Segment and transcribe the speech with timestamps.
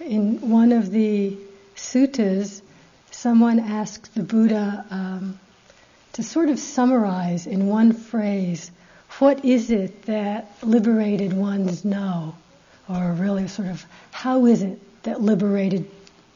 [0.00, 1.36] in one of the
[1.76, 2.62] suttas,
[3.10, 5.38] someone asked the Buddha um,
[6.14, 8.70] to sort of summarize in one phrase
[9.18, 12.34] what is it that liberated ones know,
[12.88, 15.88] or really sort of how is it that liberated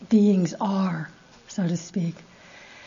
[0.08, 1.08] beings are,
[1.48, 2.14] so to speak.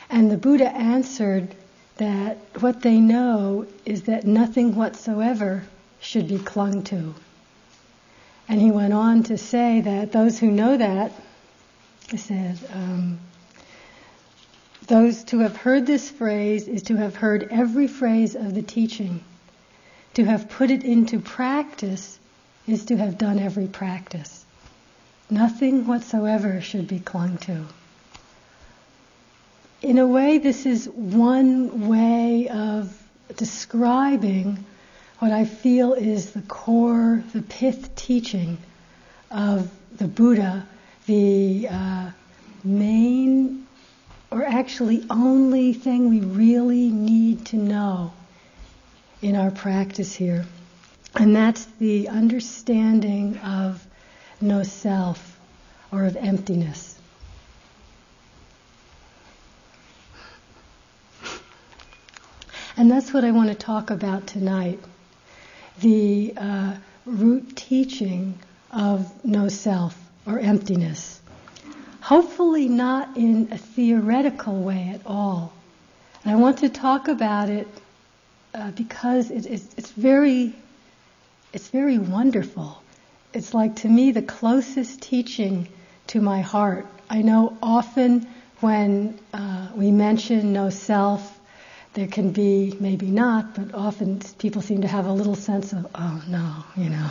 [0.09, 1.55] And the Buddha answered
[1.97, 5.63] that what they know is that nothing whatsoever
[5.99, 7.13] should be clung to.
[8.49, 11.11] And he went on to say that those who know that,
[12.09, 13.19] he said, um,
[14.87, 19.21] those to have heard this phrase is to have heard every phrase of the teaching.
[20.13, 22.17] To have put it into practice
[22.67, 24.45] is to have done every practice.
[25.29, 27.65] Nothing whatsoever should be clung to.
[29.81, 32.97] In a way, this is one way of
[33.35, 34.65] describing
[35.19, 38.57] what I feel is the core, the pith teaching
[39.31, 40.67] of the Buddha,
[41.07, 42.11] the uh,
[42.63, 43.65] main
[44.29, 48.13] or actually only thing we really need to know
[49.21, 50.45] in our practice here.
[51.15, 53.83] And that's the understanding of
[54.39, 55.39] no self
[55.91, 56.95] or of emptiness.
[62.75, 64.79] And that's what I want to talk about tonight
[65.81, 66.75] the uh,
[67.05, 68.37] root teaching
[68.71, 71.21] of no self or emptiness.
[72.01, 75.53] Hopefully, not in a theoretical way at all.
[76.23, 77.67] And I want to talk about it
[78.53, 80.53] uh, because it, it's, it's very,
[81.53, 82.81] it's very wonderful.
[83.33, 85.67] It's like to me the closest teaching
[86.07, 86.85] to my heart.
[87.09, 88.27] I know often
[88.61, 91.36] when uh, we mention no self,
[91.97, 95.87] there can be maybe not, but often people seem to have a little sense of,
[95.95, 97.09] oh no, you know.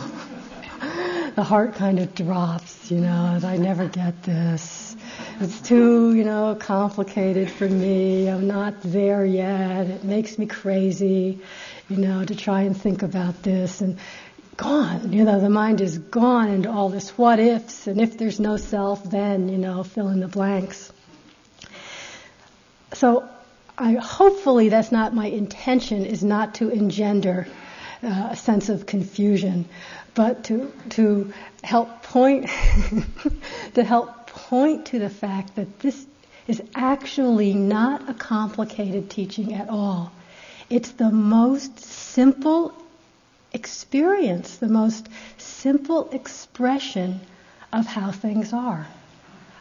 [1.35, 4.95] the heart kind of drops, you know, I never get this.
[5.41, 8.29] It's too, you know, complicated for me.
[8.29, 9.87] I'm not there yet.
[9.87, 11.41] It makes me crazy,
[11.89, 13.81] you know, to try and think about this.
[13.81, 13.99] And
[14.55, 15.11] gone.
[15.11, 18.55] You know, the mind is gone into all this what ifs, and if there's no
[18.55, 20.93] self, then, you know, fill in the blanks.
[22.93, 23.27] So,
[23.77, 27.47] I, hopefully that's not my intention, is not to engender
[28.01, 29.65] uh, a sense of confusion,
[30.15, 31.31] but to, to
[31.63, 32.49] help point,
[33.75, 36.05] to help point to the fact that this
[36.47, 40.11] is actually not a complicated teaching at all.
[40.69, 42.73] It's the most simple
[43.53, 47.19] experience, the most simple expression
[47.71, 48.87] of how things are.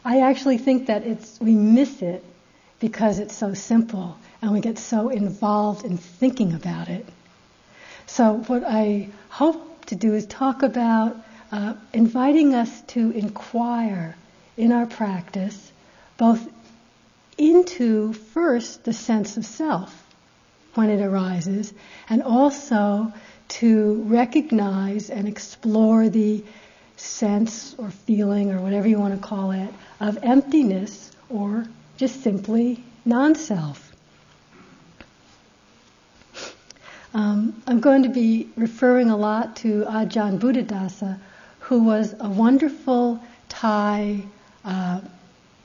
[0.04, 2.24] I actually think that it's, we miss it
[2.80, 7.06] because it's so simple and we get so involved in thinking about it.
[8.06, 11.16] So, what I hope to do is talk about
[11.52, 14.16] uh, inviting us to inquire
[14.56, 15.72] in our practice
[16.16, 16.48] both
[17.38, 20.04] into first the sense of self
[20.74, 21.72] when it arises
[22.08, 23.12] and also
[23.48, 26.42] to recognize and explore the
[26.96, 32.82] sense or feeling or whatever you want to call it of emptiness or just simply
[33.04, 33.92] non self.
[37.14, 41.18] Um, I'm going to be referring a lot to Ajahn Buddhadasa,
[41.60, 44.22] who was a wonderful Thai
[44.64, 45.00] uh,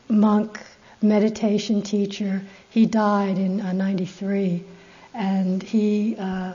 [0.07, 0.61] monk
[1.01, 2.41] meditation teacher.
[2.69, 4.63] He died in uh, 93,
[5.13, 6.53] and he uh,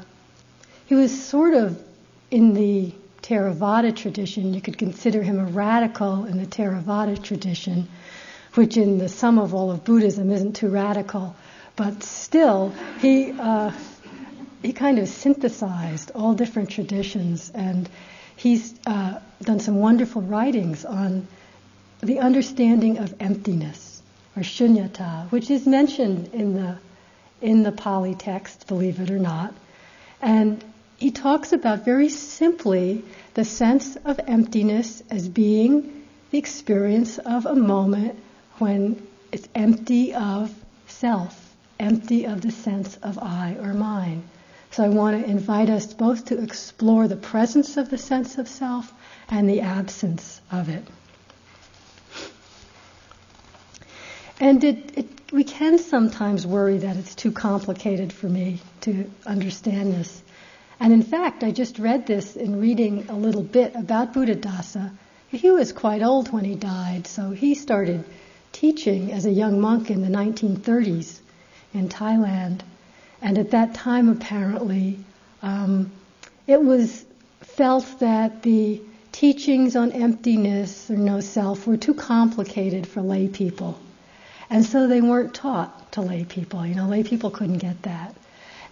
[0.87, 1.83] he was sort of
[2.31, 4.55] in the Theravada tradition.
[4.55, 7.89] You could consider him a radical in the Theravada tradition,
[8.57, 11.37] which in the sum of all of Buddhism isn't too radical.
[11.77, 13.71] But still, he, uh,
[14.63, 17.87] he kind of synthesized all different traditions, and
[18.35, 21.27] he's uh, done some wonderful writings on
[22.03, 24.03] the understanding of emptiness,
[24.35, 26.79] or shunyata, which is mentioned in the,
[27.43, 29.53] in the Pali text, believe it or not.
[30.23, 30.65] And
[30.97, 37.55] he talks about very simply the sense of emptiness as being the experience of a
[37.55, 38.19] moment
[38.59, 40.55] when it's empty of
[40.87, 44.25] self, empty of the sense of I or mine.
[44.71, 48.49] So I want to invite us both to explore the presence of the sense of
[48.49, 48.93] self
[49.29, 50.85] and the absence of it.
[54.39, 59.95] And it, it, we can sometimes worry that it's too complicated for me to understand
[59.95, 60.23] this.
[60.79, 64.93] And in fact, I just read this in reading a little bit about Buddhadasa.
[65.29, 68.05] He was quite old when he died, so he started
[68.57, 71.21] teaching as a young monk in the 1930s
[71.75, 72.61] in Thailand.
[73.21, 74.99] And at that time, apparently,
[75.43, 75.93] um,
[76.47, 77.05] it was
[77.43, 78.81] felt that the
[79.13, 83.79] teachings on emptiness or no self were too complicated for lay people.
[84.49, 86.65] And so they weren't taught to lay people.
[86.65, 88.15] You know, lay people couldn't get that.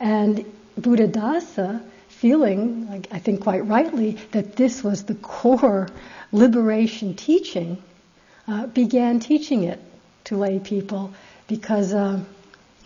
[0.01, 0.47] And
[0.81, 5.89] Buddhadasa, feeling, like, I think quite rightly, that this was the core
[6.33, 7.83] liberation teaching,
[8.47, 9.81] uh, began teaching it
[10.25, 11.13] to lay people
[11.47, 12.21] because, uh,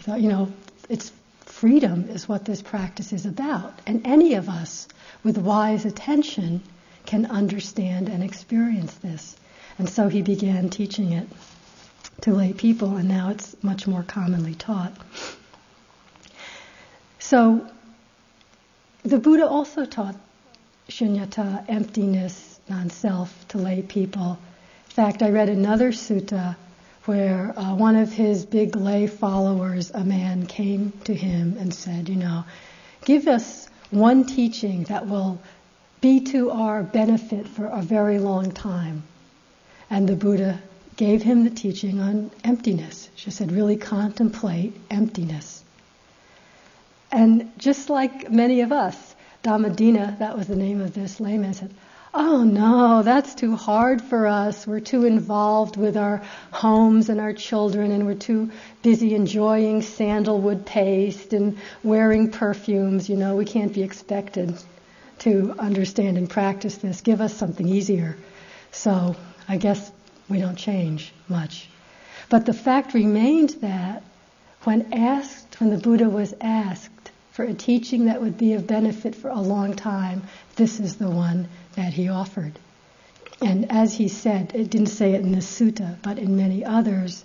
[0.06, 0.52] you know,
[0.88, 3.78] it's freedom is what this practice is about.
[3.86, 4.86] And any of us
[5.24, 6.62] with wise attention
[7.06, 9.36] can understand and experience this.
[9.78, 11.28] And so he began teaching it
[12.22, 14.92] to lay people, and now it's much more commonly taught.
[17.18, 17.66] So,
[19.02, 20.16] the Buddha also taught
[20.88, 24.38] shunyata, emptiness, non self, to lay people.
[24.88, 26.56] In fact, I read another sutta
[27.04, 32.08] where uh, one of his big lay followers, a man, came to him and said,
[32.08, 32.44] You know,
[33.04, 35.40] give us one teaching that will
[36.00, 39.02] be to our benefit for a very long time.
[39.90, 40.60] And the Buddha
[40.96, 43.08] gave him the teaching on emptiness.
[43.14, 45.64] She said, really contemplate emptiness.
[47.10, 49.14] And just like many of us,
[49.44, 51.72] Dhammadinna, that was the name of this layman, said,
[52.14, 54.66] Oh no, that's too hard for us.
[54.66, 58.50] We're too involved with our homes and our children, and we're too
[58.82, 63.10] busy enjoying sandalwood paste and wearing perfumes.
[63.10, 64.56] You know, we can't be expected
[65.20, 67.02] to understand and practice this.
[67.02, 68.16] Give us something easier.
[68.72, 69.14] So
[69.46, 69.92] I guess
[70.28, 71.68] we don't change much.
[72.30, 74.02] But the fact remained that
[74.64, 76.97] when asked, when the Buddha was asked
[77.38, 80.24] for a teaching that would be of benefit for a long time,
[80.56, 82.58] this is the one that he offered.
[83.40, 87.24] And as he said, it didn't say it in the sutta, but in many others,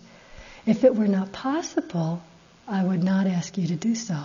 [0.67, 2.21] if it were not possible,
[2.67, 4.23] I would not ask you to do so.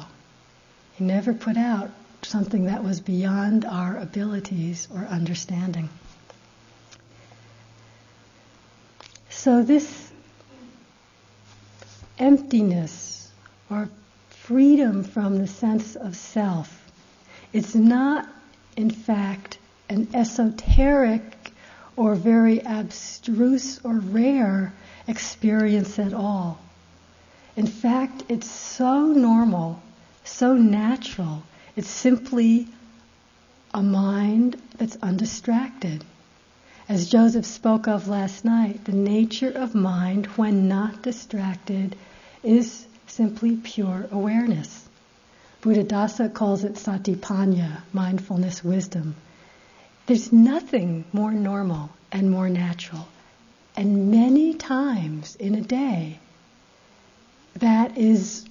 [0.97, 1.89] He never put out
[2.21, 5.89] something that was beyond our abilities or understanding.
[9.31, 10.13] So, this
[12.19, 13.33] emptiness
[13.71, 13.89] or
[14.49, 16.91] freedom from the sense of self,
[17.53, 18.27] it's not,
[18.79, 19.59] in fact,
[19.91, 21.53] an esoteric
[21.97, 24.73] or very abstruse or rare
[25.07, 26.59] experience at all.
[27.57, 29.83] In fact, it's so normal,
[30.25, 31.43] so natural.
[31.77, 32.69] It's simply
[33.75, 36.03] a mind that's undistracted.
[36.89, 41.95] As Joseph spoke of last night, the nature of mind when not distracted
[42.43, 44.89] is simply pure awareness.
[45.61, 49.17] Buddhadasa calls it satipanya, mindfulness wisdom.
[50.07, 53.09] There's nothing more normal and more natural.
[53.77, 56.19] And many times in a day,
[57.57, 58.47] that is,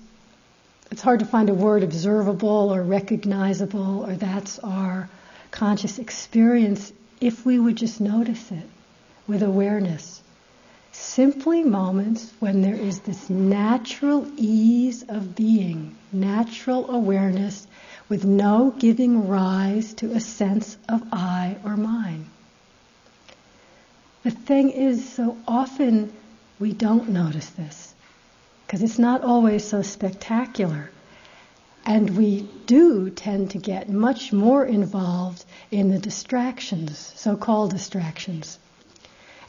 [0.92, 5.10] it's hard to find a word observable or recognizable, or that's our
[5.52, 8.70] conscious experience if we would just notice it
[9.28, 10.22] with awareness.
[11.00, 17.68] Simply moments when there is this natural ease of being, natural awareness
[18.10, 22.26] with no giving rise to a sense of I or mine.
[24.24, 26.12] The thing is, so often
[26.60, 27.94] we don't notice this
[28.66, 30.90] because it's not always so spectacular.
[31.86, 38.58] And we do tend to get much more involved in the distractions, so called distractions.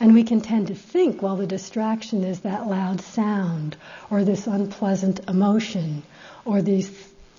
[0.01, 3.77] And we can tend to think, well, the distraction is that loud sound,
[4.11, 6.05] or this unpleasant emotion,
[6.45, 6.91] or these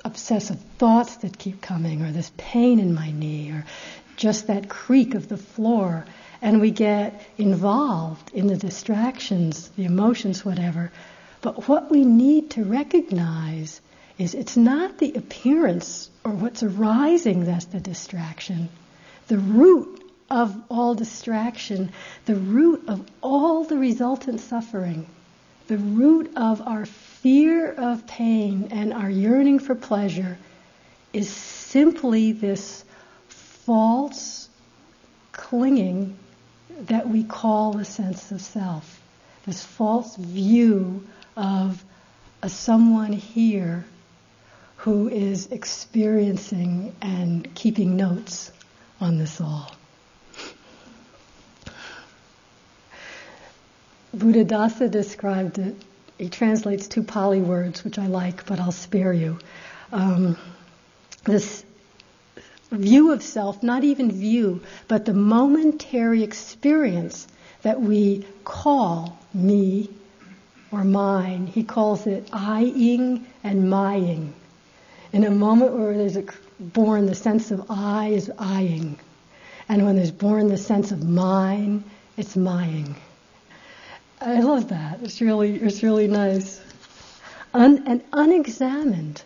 [0.04, 3.66] obsessive thoughts that keep coming, or this pain in my knee, or
[4.18, 6.06] just that creak of the floor.
[6.42, 10.92] And we get involved in the distractions, the emotions, whatever.
[11.42, 13.80] But what we need to recognize
[14.18, 18.68] is it's not the appearance or what's arising that's the distraction.
[19.28, 19.99] The root
[20.30, 21.92] of all distraction,
[22.26, 25.08] the root of all the resultant suffering,
[25.68, 30.38] the root of our fear of pain and our yearning for pleasure
[31.14, 32.84] is simply this
[33.28, 34.50] false
[35.32, 36.18] clinging
[36.82, 39.02] that we call the sense of self.
[39.46, 41.06] This false view
[41.36, 41.84] of
[42.42, 43.86] a someone here
[44.78, 48.52] who is experiencing and keeping notes
[49.02, 49.72] on this all.
[54.16, 55.76] Buddhadasa described it.
[56.18, 59.40] He translates two Pali words, which I like, but I'll spare you.
[59.92, 60.38] Um,
[61.24, 61.64] this
[62.72, 67.28] view of self, not even view, but the momentary experience
[67.62, 69.90] that we call me
[70.72, 71.48] or mine.
[71.48, 74.34] He calls it I-ing and mying.
[75.12, 76.26] In a moment where there's a
[76.60, 79.00] born, the sense of I is I-ing.
[79.68, 81.84] And when there's born the sense of mine,
[82.18, 82.96] it's mying.
[84.22, 85.00] I love that.
[85.02, 86.62] It's really, it's really nice.
[87.54, 89.24] Un, and unexamined,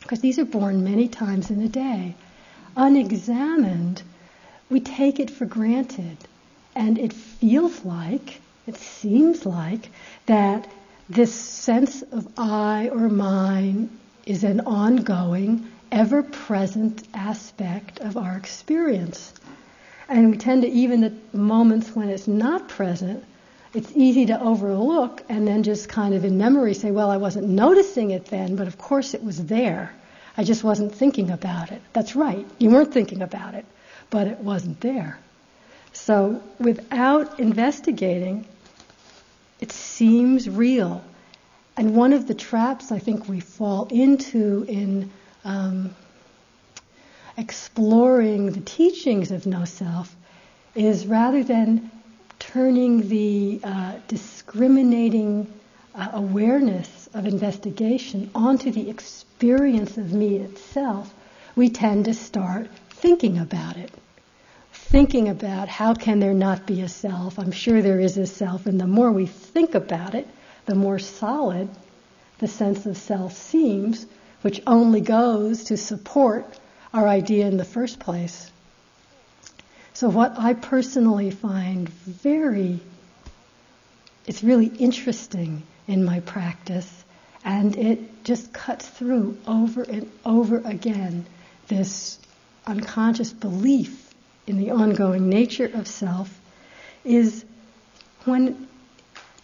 [0.00, 2.14] because these are born many times in a day,
[2.76, 4.02] unexamined,
[4.70, 6.16] we take it for granted.
[6.74, 9.90] And it feels like, it seems like,
[10.26, 10.68] that
[11.08, 13.90] this sense of I or mine
[14.26, 19.34] is an ongoing, ever present aspect of our experience.
[20.08, 23.24] And we tend to, even at moments when it's not present,
[23.74, 27.48] it's easy to overlook and then just kind of in memory say, well, I wasn't
[27.48, 29.94] noticing it then, but of course it was there.
[30.36, 31.82] I just wasn't thinking about it.
[31.92, 32.46] That's right.
[32.58, 33.66] You weren't thinking about it,
[34.10, 35.18] but it wasn't there.
[35.92, 38.46] So without investigating,
[39.60, 41.04] it seems real.
[41.76, 45.10] And one of the traps I think we fall into in
[45.44, 45.94] um,
[47.36, 50.14] exploring the teachings of no self
[50.74, 51.90] is rather than
[52.52, 55.46] turning the uh, discriminating
[55.94, 61.12] uh, awareness of investigation onto the experience of me itself,
[61.56, 63.90] we tend to start thinking about it.
[64.72, 67.38] Thinking about how can there not be a self?
[67.38, 70.26] I'm sure there is a self, and the more we think about it,
[70.64, 71.68] the more solid
[72.38, 74.06] the sense of self seems,
[74.40, 76.46] which only goes to support
[76.94, 78.50] our idea in the first place.
[79.98, 82.78] So, what I personally find very,
[84.28, 87.04] it's really interesting in my practice,
[87.44, 91.26] and it just cuts through over and over again
[91.66, 92.20] this
[92.64, 94.14] unconscious belief
[94.46, 96.32] in the ongoing nature of self,
[97.02, 97.44] is
[98.24, 98.68] when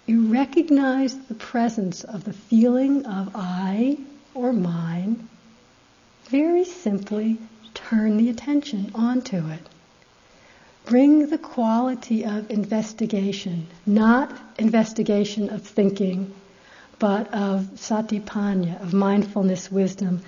[0.06, 3.98] you recognize the presence of the feeling of I
[4.34, 5.28] or mine,
[6.26, 7.38] very simply
[7.74, 9.68] turn the attention onto it.
[10.86, 16.34] Bring the quality of investigation, not investigation of thinking,
[16.98, 20.20] but of satipanya, of mindfulness wisdom.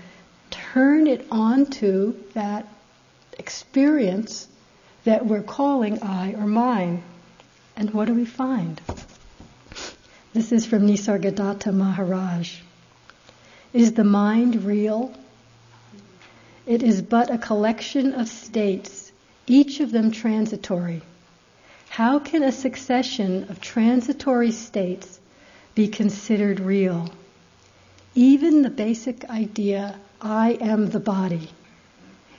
[0.50, 2.66] Turn it onto that
[3.38, 4.48] experience
[5.04, 7.02] that we're calling I or mine.
[7.76, 8.80] And what do we find?
[10.32, 12.60] This is from Nisargadatta Maharaj.
[13.72, 15.14] Is the mind real?
[16.66, 19.05] It is but a collection of states,
[19.46, 21.02] each of them transitory.
[21.88, 25.20] How can a succession of transitory states
[25.74, 27.10] be considered real?
[28.14, 31.50] Even the basic idea, I am the body,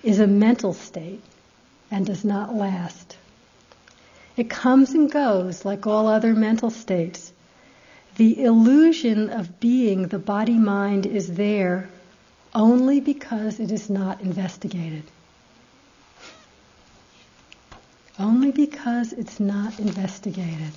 [0.04, 1.22] is a mental state
[1.90, 3.18] and does not last.
[4.36, 7.32] It comes and goes like all other mental states
[8.18, 11.88] the illusion of being the body mind is there
[12.54, 15.04] only because it is not investigated.
[18.20, 20.72] Only because it's not investigated.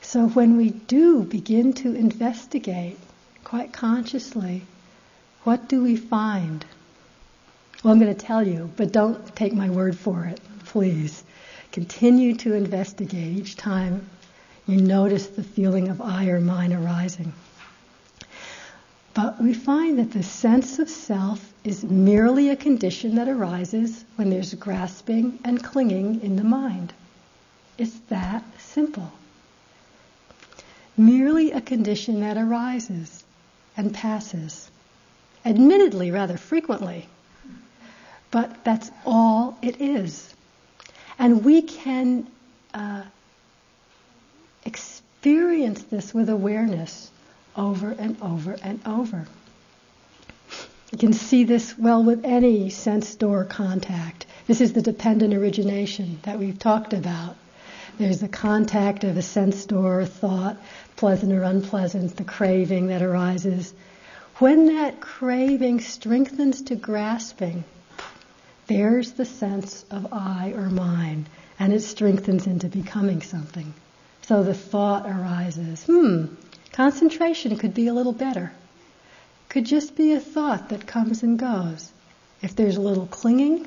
[0.00, 2.98] So when we do begin to investigate
[3.44, 4.62] quite consciously,
[5.44, 6.64] what do we find?
[7.82, 11.22] Well, I'm going to tell you, but don't take my word for it, please.
[11.72, 14.08] Continue to investigate each time
[14.68, 17.32] you notice the feeling of I or mine arising.
[19.14, 24.30] But we find that the sense of self is merely a condition that arises when
[24.30, 26.92] there's grasping and clinging in the mind.
[27.76, 29.12] It's that simple.
[30.96, 33.24] Merely a condition that arises
[33.76, 34.70] and passes.
[35.44, 37.08] Admittedly, rather frequently.
[38.30, 40.34] But that's all it is.
[41.18, 42.26] And we can
[42.74, 43.02] uh,
[44.64, 47.10] experience this with awareness
[47.56, 49.26] over and over and over.
[50.90, 54.24] You can see this well with any sense door contact.
[54.46, 57.36] This is the dependent origination that we've talked about.
[57.98, 60.56] There's the contact of a sense door, thought,
[60.96, 63.74] pleasant or unpleasant, the craving that arises.
[64.36, 67.64] When that craving strengthens to grasping,
[68.66, 71.26] there's the sense of I or mine,
[71.58, 73.74] and it strengthens into becoming something.
[74.22, 76.26] So the thought arises, hmm,
[76.72, 78.52] concentration could be a little better.
[79.48, 81.92] Could just be a thought that comes and goes.
[82.42, 83.66] If there's a little clinging,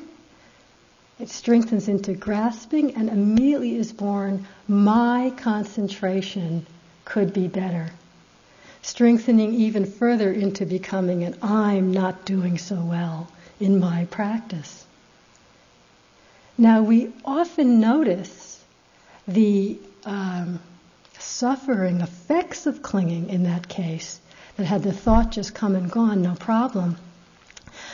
[1.20, 6.66] it strengthens into grasping and immediately is born, my concentration
[7.06, 7.92] could be better.
[8.82, 14.86] Strengthening even further into becoming an I'm not doing so well in my practice.
[16.58, 18.64] Now we often notice
[19.28, 20.60] the um,
[21.20, 24.20] suffering effects of clinging in that case,
[24.58, 26.98] that had the thought just come and gone, no problem.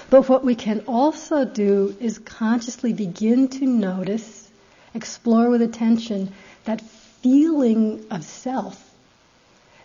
[0.09, 4.49] But what we can also do is consciously begin to notice,
[4.93, 6.33] explore with attention
[6.65, 8.83] that feeling of self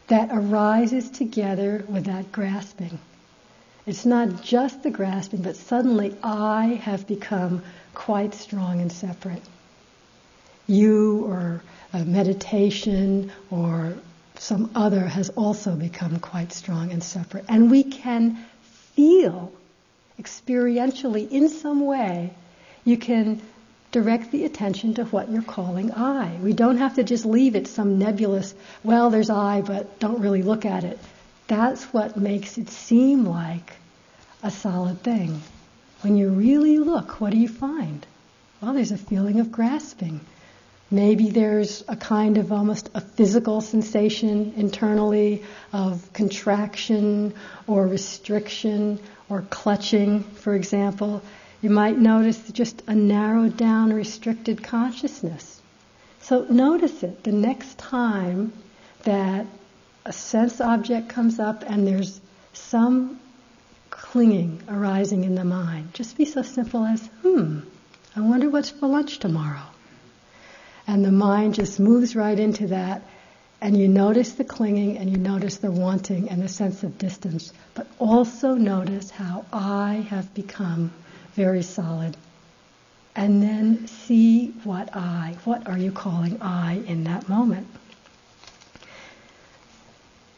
[0.08, 2.98] that arises together with that grasping.
[3.86, 7.62] It's not just the grasping, but suddenly I have become
[7.94, 9.42] quite strong and separate.
[10.66, 11.62] You or
[11.92, 13.94] a meditation or
[14.42, 17.44] some other has also become quite strong and separate.
[17.48, 18.44] And we can
[18.96, 19.52] feel
[20.20, 22.32] experientially in some way,
[22.84, 23.40] you can
[23.92, 26.34] direct the attention to what you're calling I.
[26.42, 30.42] We don't have to just leave it some nebulous, well, there's I, but don't really
[30.42, 30.98] look at it.
[31.46, 33.74] That's what makes it seem like
[34.42, 35.40] a solid thing.
[36.00, 38.04] When you really look, what do you find?
[38.60, 40.18] Well, there's a feeling of grasping.
[40.92, 47.32] Maybe there's a kind of almost a physical sensation internally of contraction
[47.66, 51.22] or restriction or clutching, for example.
[51.62, 55.62] You might notice just a narrowed down, restricted consciousness.
[56.20, 58.52] So notice it the next time
[59.04, 59.46] that
[60.04, 62.20] a sense object comes up and there's
[62.52, 63.18] some
[63.88, 65.94] clinging arising in the mind.
[65.94, 67.60] Just be so simple as, hmm,
[68.14, 69.71] I wonder what's for lunch tomorrow.
[70.86, 73.02] And the mind just moves right into that,
[73.60, 77.52] and you notice the clinging and you notice the wanting and the sense of distance,
[77.74, 80.92] but also notice how I have become
[81.34, 82.16] very solid.
[83.14, 87.68] And then see what I, what are you calling I in that moment?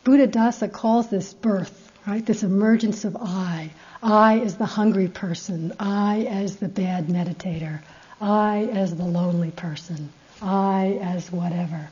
[0.05, 2.25] Buddhadasa calls this birth, right?
[2.25, 3.71] This emergence of I.
[4.03, 5.73] I as the hungry person.
[5.81, 7.81] I as the bad meditator.
[8.21, 10.13] I as the lonely person.
[10.45, 11.89] I as whatever.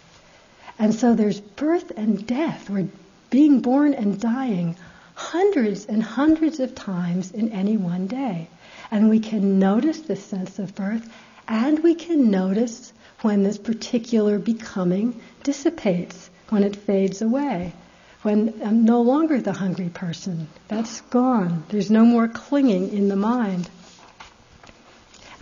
[0.78, 2.68] And so there's birth and death.
[2.68, 2.88] We're
[3.30, 4.76] being born and dying
[5.14, 8.48] hundreds and hundreds of times in any one day.
[8.90, 11.10] And we can notice this sense of birth,
[11.48, 12.92] and we can notice
[13.22, 17.72] when this particular becoming dissipates, when it fades away,
[18.22, 20.48] when I'm no longer the hungry person.
[20.68, 21.64] That's gone.
[21.68, 23.68] There's no more clinging in the mind.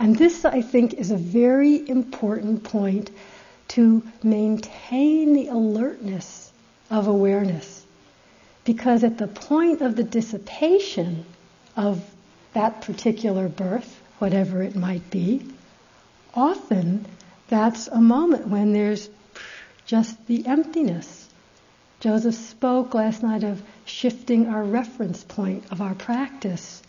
[0.01, 3.11] And this, I think, is a very important point
[3.67, 6.51] to maintain the alertness
[6.89, 7.85] of awareness.
[8.63, 11.23] Because at the point of the dissipation
[11.77, 12.03] of
[12.53, 15.45] that particular birth, whatever it might be,
[16.33, 17.05] often
[17.47, 19.07] that's a moment when there's
[19.85, 21.29] just the emptiness.
[21.99, 26.81] Joseph spoke last night of shifting our reference point of our practice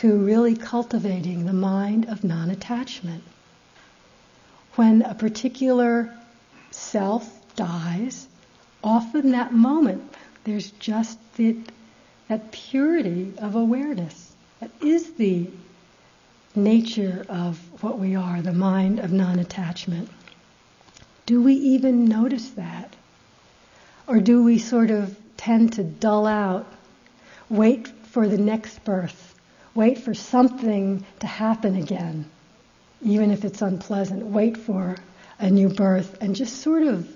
[0.00, 3.22] to really cultivating the mind of non attachment.
[4.76, 6.16] When a particular
[6.70, 8.26] self dies,
[8.82, 10.02] often that moment
[10.44, 11.58] there's just the,
[12.28, 14.32] that purity of awareness.
[14.60, 15.50] That is the
[16.54, 20.08] nature of what we are, the mind of non attachment.
[21.26, 22.96] Do we even notice that?
[24.06, 26.66] Or do we sort of tend to dull out,
[27.50, 29.29] wait for the next birth,
[29.80, 32.26] wait for something to happen again,
[33.00, 34.94] even if it's unpleasant, wait for
[35.38, 37.08] a new birth, and just sort of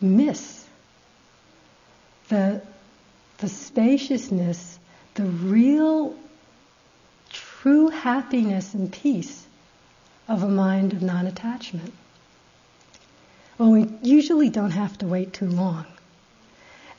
[0.00, 0.64] miss
[2.28, 2.62] the,
[3.38, 4.78] the spaciousness,
[5.14, 6.14] the real
[7.30, 9.44] true happiness and peace
[10.28, 11.92] of a mind of non attachment?
[13.58, 15.86] Well, we usually don't have to wait too long.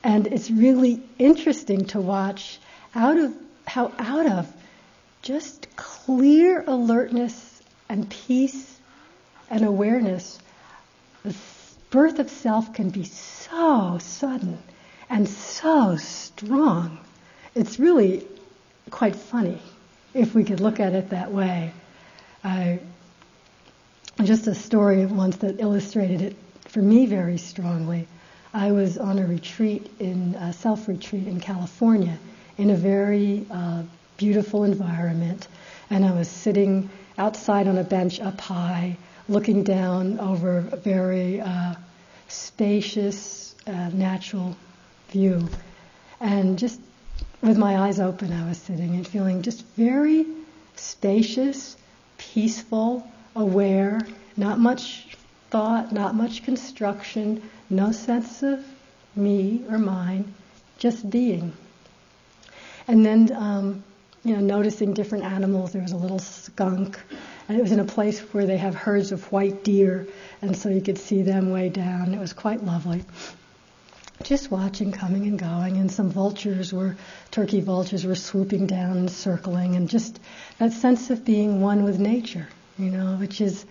[0.03, 2.59] And it's really interesting to watch
[2.93, 3.33] out of
[3.65, 4.53] how out of
[5.21, 8.79] just clear alertness and peace
[9.49, 10.39] and awareness,
[11.23, 11.35] the
[11.89, 14.57] birth of self can be so sudden
[15.09, 16.97] and so strong.
[17.53, 18.25] It's really
[18.89, 19.61] quite funny
[20.13, 21.73] if we could look at it that way.
[22.43, 22.79] I,
[24.23, 28.07] just a story once that illustrated it for me very strongly.
[28.53, 32.17] I was on a retreat in a self retreat in California
[32.57, 33.83] in a very uh,
[34.17, 35.47] beautiful environment,
[35.89, 38.97] and I was sitting outside on a bench up high,
[39.27, 41.75] looking down over a very uh,
[42.27, 44.55] spacious, uh, natural
[45.09, 45.47] view,
[46.19, 46.79] and just
[47.41, 50.25] with my eyes open, I was sitting and feeling just very
[50.75, 51.75] spacious,
[52.17, 54.01] peaceful, aware,
[54.37, 55.17] not much
[55.49, 58.63] thought, not much construction, no sense of
[59.15, 60.33] me or mine,
[60.77, 61.53] just being.
[62.87, 63.83] And then, um,
[64.23, 65.71] you know, noticing different animals.
[65.71, 66.99] There was a little skunk,
[67.47, 70.07] and it was in a place where they have herds of white deer,
[70.41, 72.13] and so you could see them way down.
[72.13, 73.03] It was quite lovely.
[74.23, 76.95] just watching coming and going, and some vultures were,
[77.31, 80.19] turkey vultures were swooping down and circling, and just
[80.59, 83.65] that sense of being one with nature, you know, which is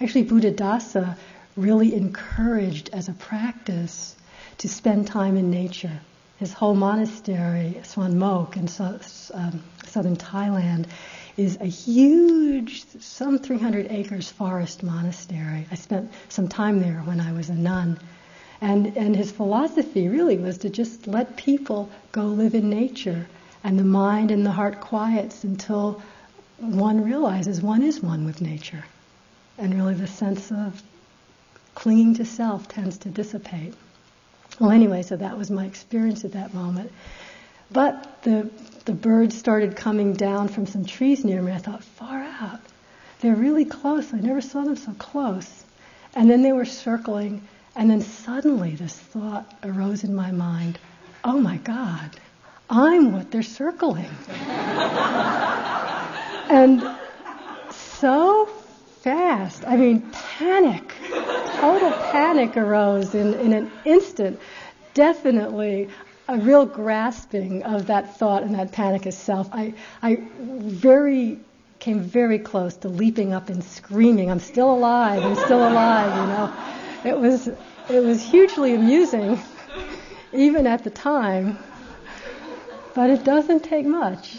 [0.00, 1.16] actually Buddhadasa
[1.56, 4.16] really encouraged as a practice
[4.58, 6.00] to spend time in nature.
[6.36, 8.98] His whole monastery, Suan Mokkh in so,
[9.34, 10.86] um, southern Thailand,
[11.36, 15.66] is a huge, some 300 acres forest monastery.
[15.70, 17.98] I spent some time there when I was a nun.
[18.60, 23.26] And, and his philosophy really was to just let people go live in nature
[23.64, 26.02] and the mind and the heart quiets until
[26.58, 28.84] one realizes one is one with nature.
[29.58, 30.82] And really the sense of
[31.74, 33.74] clinging to self tends to dissipate.
[34.60, 36.92] Well, anyway, so that was my experience at that moment.
[37.70, 38.50] But the,
[38.84, 41.52] the birds started coming down from some trees near me.
[41.52, 42.60] I thought, far out.
[43.20, 44.12] They're really close.
[44.12, 45.64] I never saw them so close.
[46.14, 47.42] And then they were circling
[47.76, 50.78] and then suddenly this thought arose in my mind
[51.24, 52.10] oh my God,
[52.68, 54.10] I'm what they're circling.
[56.50, 56.82] and
[57.70, 58.46] so
[59.04, 60.00] fast, I mean,
[60.38, 60.94] panic,
[61.60, 64.40] total panic arose in, in an instant.
[64.94, 65.90] Definitely
[66.26, 69.50] a real grasping of that thought and that panic itself.
[69.52, 71.38] I, I very
[71.80, 77.12] came very close to leaping up and screaming, I'm still alive, I'm still alive, you
[77.12, 77.14] know.
[77.14, 77.48] It was,
[77.90, 79.38] it was hugely amusing,
[80.32, 81.58] even at the time.
[82.94, 84.38] But it doesn't take much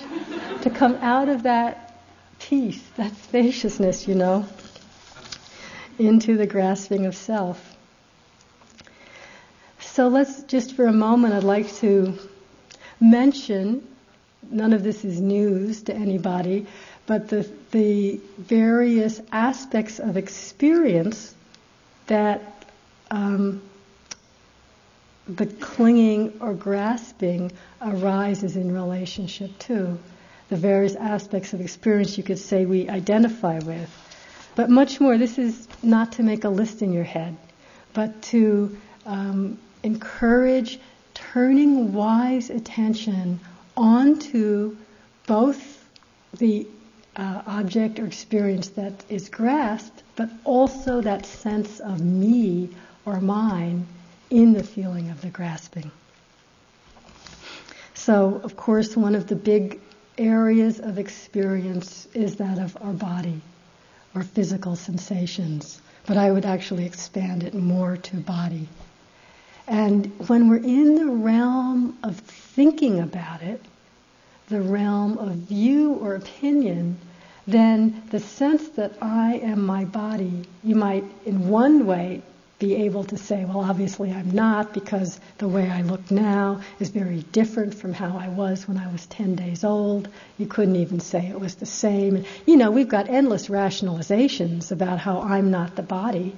[0.64, 1.85] to come out of that
[2.46, 4.46] peace, that spaciousness, you know,
[5.98, 7.76] into the grasping of self.
[9.80, 12.14] So let's just for a moment, I'd like to
[13.02, 13.88] mention
[14.52, 16.68] none of this is news to anybody,
[17.08, 21.34] but the, the various aspects of experience
[22.06, 22.68] that
[23.10, 23.60] um,
[25.28, 29.98] the clinging or grasping arises in relationship to
[30.50, 33.90] the various aspects of experience you could say we identify with.
[34.56, 37.36] But much more, this is not to make a list in your head,
[37.94, 40.80] but to um, encourage
[41.14, 43.40] turning wise attention
[43.76, 44.76] onto
[45.28, 45.84] both
[46.38, 46.68] the
[47.16, 52.70] uh, object or experience that is grasped, but also that sense of me
[53.06, 53.86] or mine
[54.30, 55.92] in the feeling of the grasping.
[57.94, 59.80] So, of course, one of the big
[60.18, 63.42] areas of experience is that of our body
[64.14, 68.68] or physical sensations, but I would actually expand it more to body.
[69.68, 73.62] And when we're in the realm of thinking about it,
[74.48, 76.98] the realm of view or opinion,
[77.48, 82.22] then the sense that I am my body, you might in one way
[82.58, 86.90] be able to say, well, obviously I'm not because the way I look now is
[86.90, 90.08] very different from how I was when I was 10 days old.
[90.38, 92.24] You couldn't even say it was the same.
[92.46, 96.34] You know, we've got endless rationalizations about how I'm not the body,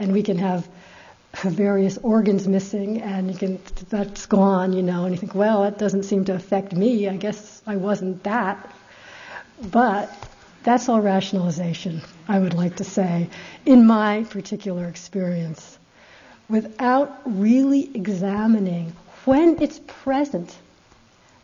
[0.00, 0.68] and we can have
[1.44, 5.78] various organs missing, and you can that's gone, you know, and you think, well, it
[5.78, 7.08] doesn't seem to affect me.
[7.08, 8.74] I guess I wasn't that.
[9.70, 10.12] But
[10.64, 13.28] that's all rationalization, I would like to say,
[13.66, 15.78] in my particular experience,
[16.48, 18.92] without really examining
[19.24, 20.56] when it's present,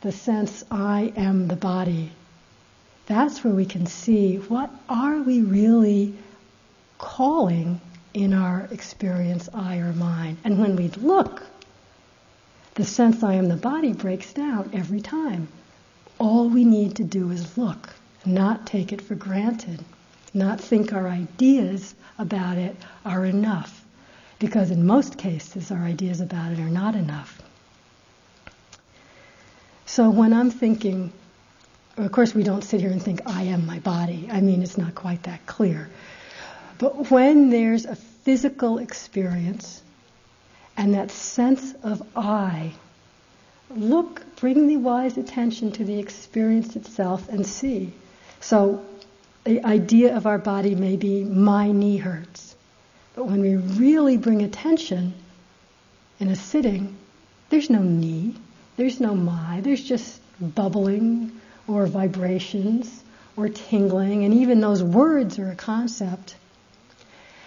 [0.03, 2.13] the sense I am the body.
[3.07, 6.15] That's where we can see what are we really
[6.99, 7.81] calling
[8.15, 10.37] in our experience, I or mine.
[10.45, 11.43] And when we look,
[12.75, 15.49] the sense I am the body breaks down every time.
[16.19, 17.91] All we need to do is look
[18.29, 19.85] not take it for granted,
[20.35, 23.85] not think our ideas about it are enough,
[24.39, 27.41] because in most cases our ideas about it are not enough.
[29.87, 31.13] So when I'm thinking,
[31.97, 34.29] of course we don't sit here and think, I am my body.
[34.31, 35.89] I mean, it's not quite that clear.
[36.79, 39.83] But when there's a physical experience
[40.77, 42.73] and that sense of I,
[43.71, 47.93] look, bring the wise attention to the experience itself and see.
[48.41, 48.85] So
[49.45, 52.55] the idea of our body may be my knee hurts.
[53.15, 55.15] But when we really bring attention
[56.21, 56.97] in a sitting,
[57.51, 58.35] there's no knee,
[58.77, 61.33] there's no my, there's just bubbling
[61.67, 63.03] or vibrations
[63.37, 66.37] or tingling, and even those words are a concept.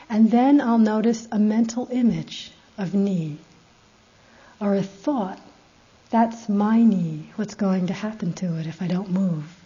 [0.10, 3.38] And then I'll notice a mental image of knee
[4.60, 5.40] or a thought.
[6.10, 7.32] That's my knee.
[7.36, 9.61] What's going to happen to it if I don't move?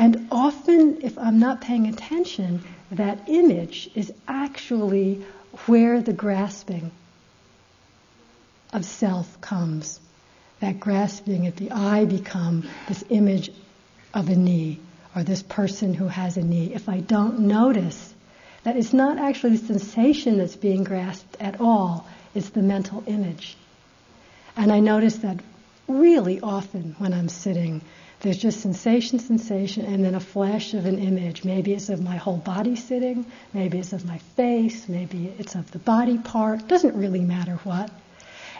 [0.00, 5.22] And often, if I'm not paying attention, that image is actually
[5.66, 6.90] where the grasping
[8.72, 10.00] of self comes.
[10.60, 13.50] That grasping at the I become this image
[14.14, 14.80] of a knee
[15.14, 16.72] or this person who has a knee.
[16.72, 18.14] If I don't notice
[18.62, 23.54] that it's not actually the sensation that's being grasped at all, it's the mental image.
[24.56, 25.40] And I notice that
[25.88, 27.82] really often when I'm sitting,
[28.20, 31.42] there's just sensation, sensation, and then a flash of an image.
[31.42, 35.70] Maybe it's of my whole body sitting, maybe it's of my face, maybe it's of
[35.70, 36.68] the body part.
[36.68, 37.90] Doesn't really matter what.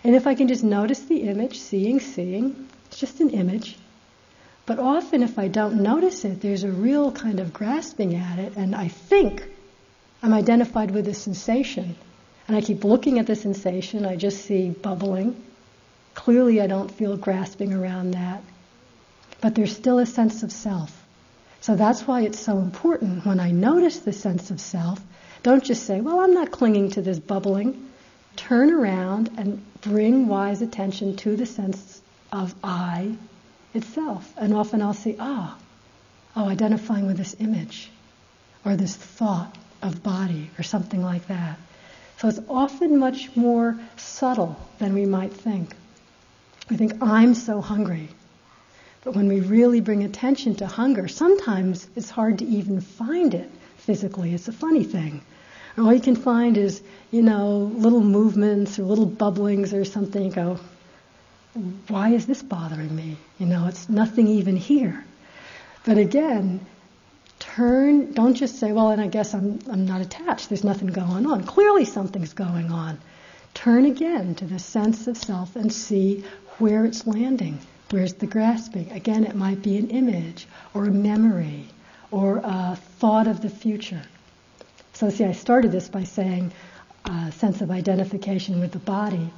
[0.03, 3.77] And if I can just notice the image, seeing, seeing, it's just an image.
[4.65, 8.57] But often, if I don't notice it, there's a real kind of grasping at it,
[8.57, 9.47] and I think
[10.23, 11.97] I'm identified with the sensation.
[12.49, 15.37] And I keep looking at the sensation, I just see bubbling.
[16.15, 18.43] Clearly, I don't feel grasping around that.
[19.41, 20.97] But there's still a sense of self.
[21.61, 25.01] So that's why it's so important when I notice the sense of self,
[25.43, 27.91] don't just say, well, I'm not clinging to this bubbling.
[28.37, 32.01] Turn around and bring wise attention to the sense
[32.33, 33.15] of I
[33.75, 34.33] itself.
[34.37, 35.57] And often I'll see, ah,
[36.37, 37.91] oh, identifying with this image
[38.65, 41.59] or this thought of body or something like that.
[42.19, 45.75] So it's often much more subtle than we might think.
[46.69, 48.09] We think, I'm so hungry.
[49.03, 53.51] But when we really bring attention to hunger, sometimes it's hard to even find it
[53.79, 54.35] physically.
[54.35, 55.23] It's a funny thing.
[55.77, 60.25] And all you can find is, you know, little movements or little bubblings or something.
[60.25, 60.61] You go,
[61.89, 63.17] why is this bothering me?
[63.39, 65.05] You know, it's nothing even here.
[65.85, 66.61] But again,
[67.39, 71.27] turn, don't just say, well, and I guess I'm, I'm not attached, there's nothing going
[71.27, 71.45] on.
[71.45, 73.01] Clearly something's going on.
[73.55, 76.25] Turn again to the sense of self and see
[76.59, 77.59] where it's landing.
[77.91, 78.93] Where's the grasping?
[78.93, 81.67] Again, it might be an image or a memory
[82.13, 84.03] or a thought of the future.
[84.93, 86.53] So, see, I started this by saying
[87.05, 89.33] a sense of identification with the body.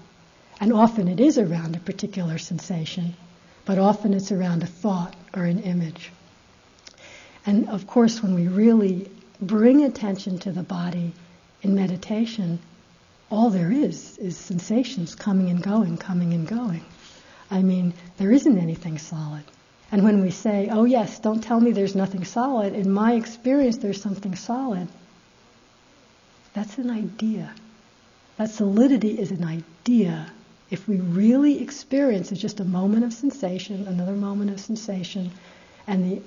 [0.60, 3.14] And often it is around a particular sensation,
[3.64, 6.12] but often it's around a thought or an image.
[7.46, 9.10] And of course, when we really
[9.40, 11.14] bring attention to the body
[11.62, 12.58] in meditation,
[13.30, 16.84] all there is is sensations coming and going, coming and going.
[17.52, 19.44] I mean, there isn't anything solid.
[19.92, 23.76] And when we say, oh yes, don't tell me there's nothing solid, in my experience
[23.76, 24.88] there's something solid,
[26.54, 27.52] that's an idea.
[28.38, 30.32] That solidity is an idea.
[30.70, 35.30] If we really experience it's just a moment of sensation, another moment of sensation,
[35.86, 36.22] and the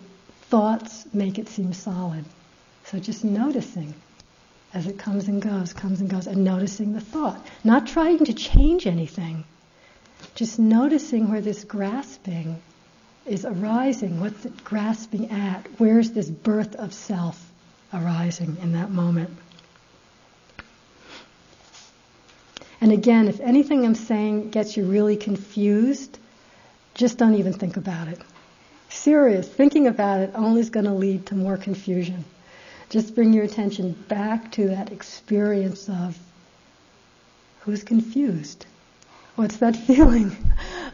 [0.50, 2.26] thoughts make it seem solid.
[2.84, 3.96] So just noticing
[4.76, 7.44] as it comes and goes, comes and goes, and noticing the thought.
[7.64, 9.44] Not trying to change anything,
[10.34, 12.62] just noticing where this grasping
[13.26, 14.20] is arising.
[14.20, 15.68] What's it grasping at?
[15.78, 17.52] Where's this birth of self
[17.94, 19.30] arising in that moment?
[22.82, 26.20] And again, if anything I'm saying gets you really confused,
[26.94, 28.22] just don't even think about it
[28.96, 32.24] serious, thinking about it only is going to lead to more confusion.
[32.90, 36.18] Just bring your attention back to that experience of
[37.62, 38.66] who's confused.
[39.36, 40.36] What's that feeling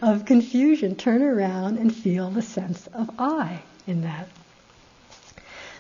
[0.02, 0.96] of confusion?
[0.96, 4.28] Turn around and feel the sense of I in that.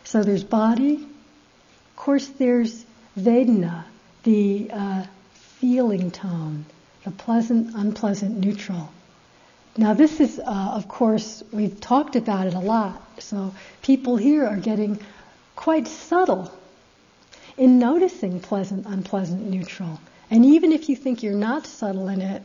[0.03, 0.95] So there's body.
[0.95, 2.85] Of course, there's
[3.17, 3.85] Vedana,
[4.23, 6.65] the uh, feeling tone,
[7.03, 8.91] the pleasant, unpleasant, neutral.
[9.77, 14.45] Now, this is, uh, of course, we've talked about it a lot, so people here
[14.45, 14.99] are getting
[15.55, 16.51] quite subtle
[17.57, 19.99] in noticing pleasant, unpleasant, neutral.
[20.31, 22.41] And even if you think you're not subtle in it,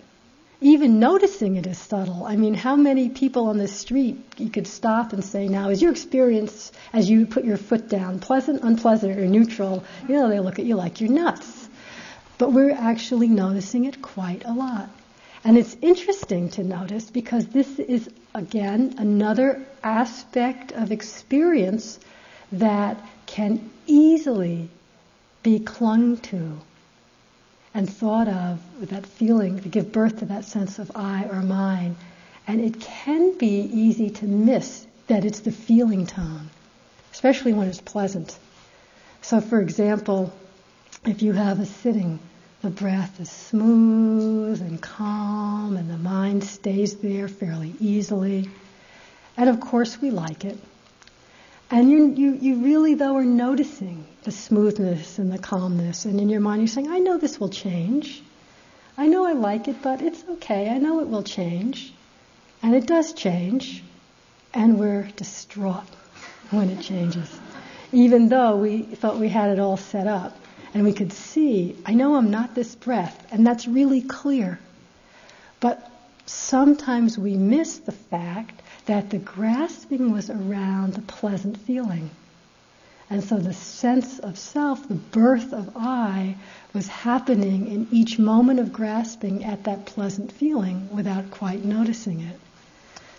[0.60, 2.24] even noticing it is subtle.
[2.24, 5.80] I mean, how many people on the street you could stop and say, now, is
[5.80, 9.84] your experience as you put your foot down pleasant, unpleasant, or neutral?
[10.08, 11.68] You know, they look at you like you're nuts.
[12.38, 14.90] But we're actually noticing it quite a lot.
[15.44, 22.00] And it's interesting to notice because this is, again, another aspect of experience
[22.50, 24.70] that can easily
[25.44, 26.58] be clung to
[27.76, 31.42] and thought of with that feeling to give birth to that sense of I or
[31.42, 31.94] mine.
[32.46, 36.48] And it can be easy to miss that it's the feeling tone,
[37.12, 38.38] especially when it's pleasant.
[39.20, 40.32] So, for example,
[41.04, 42.18] if you have a sitting
[42.62, 48.48] the breath is smooth and calm, and the mind stays there fairly easily.
[49.36, 50.58] And of course, we like it.
[51.70, 56.04] And you, you, you really, though, are noticing the smoothness and the calmness.
[56.04, 58.22] And in your mind, you're saying, I know this will change.
[58.96, 60.68] I know I like it, but it's okay.
[60.68, 61.92] I know it will change.
[62.62, 63.82] And it does change.
[64.54, 65.84] And we're distraught
[66.50, 67.28] when it changes,
[67.92, 70.36] even though we thought we had it all set up
[70.74, 74.58] and we could see, I know I'm not this breath, and that's really clear.
[75.58, 75.90] But
[76.26, 82.10] sometimes we miss the fact that the grasping was around the pleasant feeling.
[83.08, 86.36] And so the sense of self, the birth of I,
[86.72, 92.40] was happening in each moment of grasping at that pleasant feeling without quite noticing it.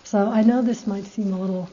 [0.04, 1.70] So I know this might seem a little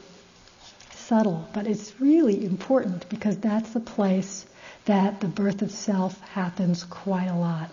[0.92, 4.46] subtle, but it's really important because that's the place
[4.86, 7.70] that the birth of self happens quite a lot.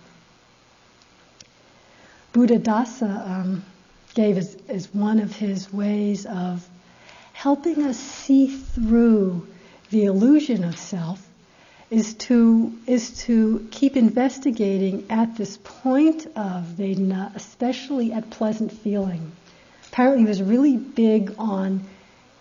[2.34, 3.66] Buddhadasa um,
[4.14, 6.68] gave as, as one of his ways of
[7.34, 9.48] helping us see through
[9.90, 11.28] the illusion of self
[11.90, 19.32] is to is to keep investigating at this point of Vedana, especially at pleasant feeling.
[19.90, 21.84] Apparently, he was really big on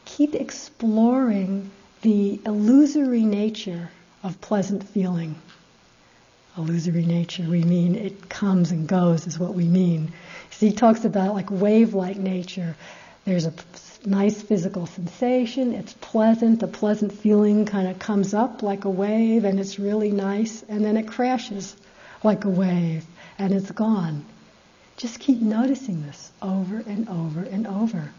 [0.07, 3.91] keep exploring the illusory nature
[4.23, 5.35] of pleasant feeling.
[6.57, 10.13] Illusory nature, we mean it comes and goes, is what we mean.
[10.51, 12.77] See, he talks about like wave-like nature.
[13.25, 13.55] There's a
[14.05, 19.45] nice physical sensation, it's pleasant, the pleasant feeling kind of comes up like a wave
[19.45, 21.75] and it's really nice, and then it crashes
[22.23, 23.07] like a wave
[23.39, 24.25] and it's gone.
[24.99, 28.11] Just keep noticing this over and over and over.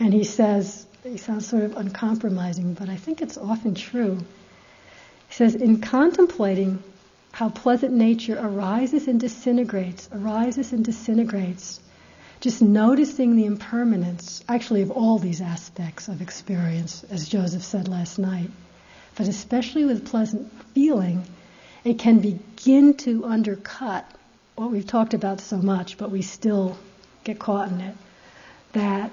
[0.00, 4.18] And he says, he sounds sort of uncompromising, but I think it's often true.
[5.28, 6.82] He says, in contemplating
[7.34, 11.80] how pleasant nature arises and disintegrates, arises and disintegrates,
[12.38, 18.20] just noticing the impermanence, actually, of all these aspects of experience, as Joseph said last
[18.20, 18.50] night,
[19.16, 21.24] but especially with pleasant feeling,
[21.82, 24.08] it can begin to undercut
[24.54, 26.78] what we've talked about so much, but we still
[27.24, 27.96] get caught in it.
[28.74, 29.10] That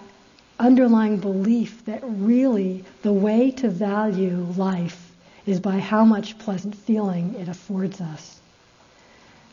[0.60, 5.11] underlying belief that really the way to value life
[5.46, 8.40] is by how much pleasant feeling it affords us.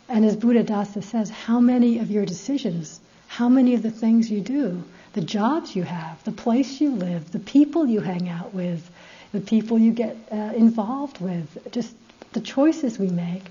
[0.09, 4.41] And as Buddhadasa says, how many of your decisions, how many of the things you
[4.41, 8.91] do, the jobs you have, the place you live, the people you hang out with,
[9.33, 11.95] the people you get uh, involved with, just
[12.33, 13.45] the choices we make,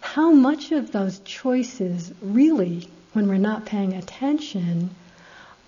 [0.00, 4.90] how much of those choices really, when we're not paying attention,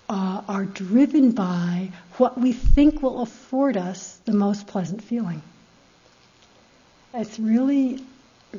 [0.09, 5.41] uh, are driven by what we think will afford us the most pleasant feeling.
[7.17, 8.03] It's really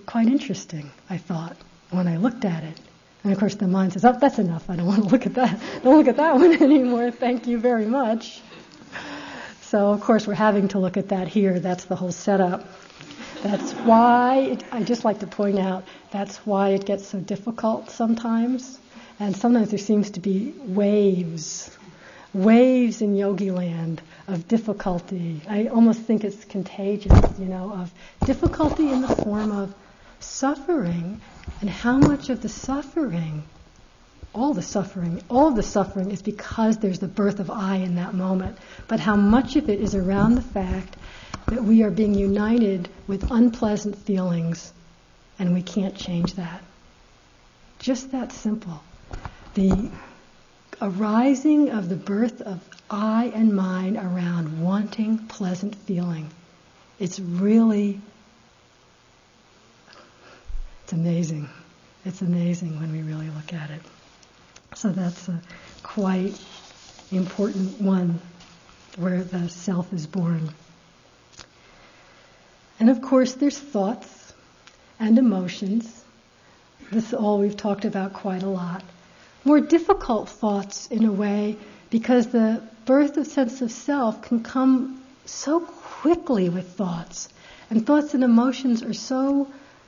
[0.06, 1.56] quite interesting, I thought,
[1.90, 2.80] when I looked at it.
[3.22, 4.70] And of course, the mind says, "Oh, that's enough.
[4.70, 5.60] I don't want to look at that.
[5.82, 7.10] Don't look at that one anymore.
[7.10, 8.40] Thank you very much."
[9.62, 11.58] So, of course, we're having to look at that here.
[11.60, 12.64] That's the whole setup.
[13.42, 17.90] That's why it, I just like to point out that's why it gets so difficult
[17.90, 18.78] sometimes
[19.18, 21.70] and sometimes there seems to be waves,
[22.36, 25.40] waves in yogi land of difficulty.
[25.48, 27.92] I almost think it's contagious, you know, of
[28.26, 29.74] difficulty in the form of
[30.20, 31.20] suffering
[31.60, 33.42] and how much of the suffering,
[34.34, 38.14] all the suffering, all the suffering is because there's the birth of I in that
[38.14, 38.58] moment.
[38.86, 40.94] But how much of it is around the fact
[41.46, 44.72] that we are being united with unpleasant feelings
[45.38, 46.62] and we can't change that.
[47.78, 48.82] Just that simple
[49.54, 49.90] the
[50.80, 52.60] arising of the birth of
[52.90, 56.30] I and mine around wanting pleasant feeling.
[56.98, 58.00] It's really,
[60.84, 61.48] it's amazing.
[62.04, 63.82] It's amazing when we really look at it.
[64.74, 65.40] So that's a
[65.82, 66.38] quite
[67.10, 68.20] important one
[68.96, 70.50] where the self is born.
[72.78, 74.34] And of course, there's thoughts
[75.00, 76.04] and emotions.
[76.92, 78.82] This is all we've talked about quite a lot
[79.46, 81.56] more difficult thoughts in a way
[81.88, 87.28] because the birth of sense of self can come so quickly with thoughts.
[87.70, 89.46] And thoughts and emotions are so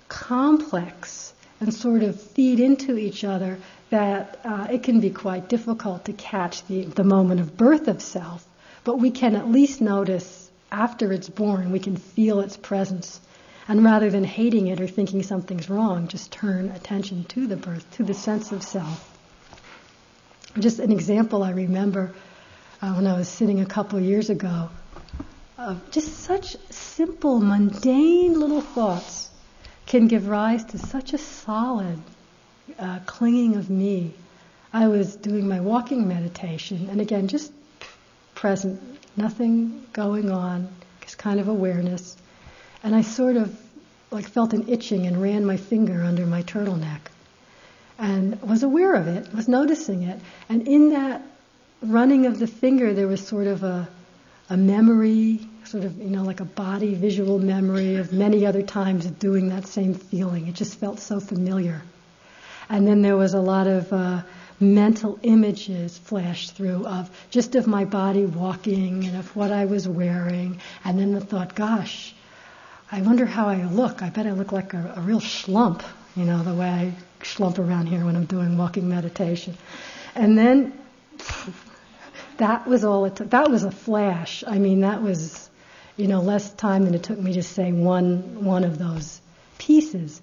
[0.08, 3.58] complex and sort of feed into each other
[3.90, 8.00] that uh, it can be quite difficult to catch the, the moment of birth of
[8.00, 8.46] self.
[8.84, 13.20] But we can at least notice after it's born, we can feel its presence.
[13.66, 17.90] And rather than hating it or thinking something's wrong, just turn attention to the birth,
[17.96, 19.17] to the sense of self.
[20.56, 22.12] Just an example I remember
[22.80, 24.70] uh, when I was sitting a couple of years ago
[25.58, 29.30] of just such simple, mundane little thoughts
[29.86, 31.98] can give rise to such a solid
[32.78, 34.14] uh, clinging of me.
[34.72, 37.52] I was doing my walking meditation, and again, just
[38.34, 38.80] present,
[39.16, 40.68] nothing going on,
[41.02, 42.16] just kind of awareness.
[42.82, 43.58] And I sort of
[44.10, 47.00] like felt an itching and ran my finger under my turtleneck
[47.98, 50.20] and was aware of it, was noticing it.
[50.48, 51.22] And in that
[51.82, 53.88] running of the finger, there was sort of a,
[54.48, 59.04] a memory, sort of, you know, like a body visual memory of many other times
[59.06, 60.46] of doing that same feeling.
[60.46, 61.82] It just felt so familiar.
[62.68, 64.22] And then there was a lot of uh,
[64.60, 69.88] mental images flashed through of just of my body walking and of what I was
[69.88, 70.60] wearing.
[70.84, 72.14] And then the thought, gosh,
[72.92, 74.02] I wonder how I look.
[74.02, 75.82] I bet I look like a, a real schlump,
[76.14, 79.56] you know, the way schlump around here when I'm doing walking meditation.
[80.14, 80.72] And then
[82.38, 83.30] that was all it took.
[83.30, 84.44] That was a flash.
[84.46, 85.50] I mean, that was,
[85.96, 89.20] you know, less time than it took me to say one one of those
[89.58, 90.22] pieces.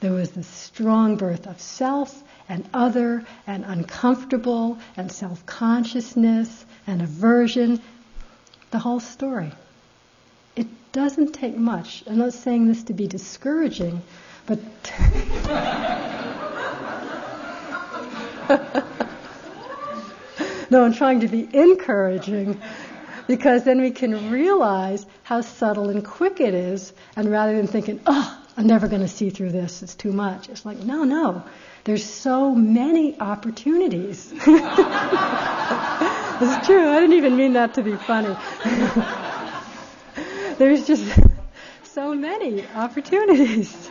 [0.00, 7.00] There was the strong birth of self and other and uncomfortable and self consciousness and
[7.00, 7.80] aversion.
[8.72, 9.52] The whole story.
[10.56, 12.02] It doesn't take much.
[12.06, 14.02] I'm not saying this to be discouraging,
[14.46, 14.58] but.
[20.70, 22.60] no, I'm trying to be encouraging
[23.26, 28.00] because then we can realize how subtle and quick it is, and rather than thinking,
[28.06, 31.44] oh, I'm never going to see through this, it's too much, it's like, no, no,
[31.84, 34.32] there's so many opportunities.
[34.32, 34.46] it's
[36.66, 38.36] true, I didn't even mean that to be funny.
[40.58, 41.18] there's just
[41.84, 43.90] so many opportunities.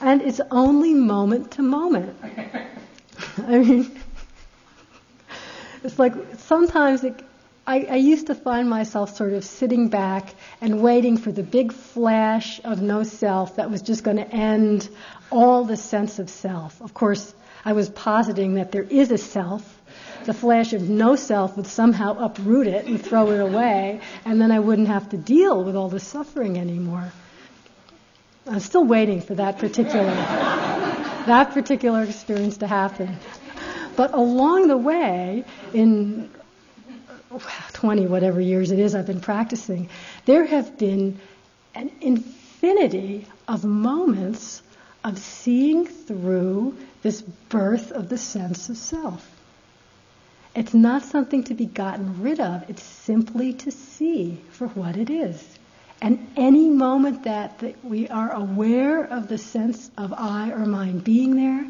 [0.00, 2.16] And it's only moment to moment.
[3.46, 4.00] I mean,
[5.84, 7.20] it's like sometimes it,
[7.66, 11.72] I, I, used to find myself sort of sitting back and waiting for the big
[11.72, 14.88] flash of no self that was just going to end
[15.30, 16.80] all the sense of self.
[16.80, 17.34] Of course,
[17.64, 19.82] I was positing that there is a self.
[20.24, 24.50] The flash of no self would somehow uproot it and throw it away, and then
[24.50, 27.12] I wouldn't have to deal with all the suffering anymore.
[28.46, 30.14] I'm still waiting for that particular
[31.26, 33.16] that particular experience to happen.
[33.96, 36.30] But along the way, in
[37.72, 39.88] 20 whatever years it is I've been practicing,
[40.24, 41.18] there have been
[41.74, 44.62] an infinity of moments
[45.04, 49.30] of seeing through this birth of the sense of self.
[50.54, 55.10] It's not something to be gotten rid of, it's simply to see for what it
[55.10, 55.55] is.
[56.00, 60.98] And any moment that, that we are aware of the sense of I or mine
[60.98, 61.66] being there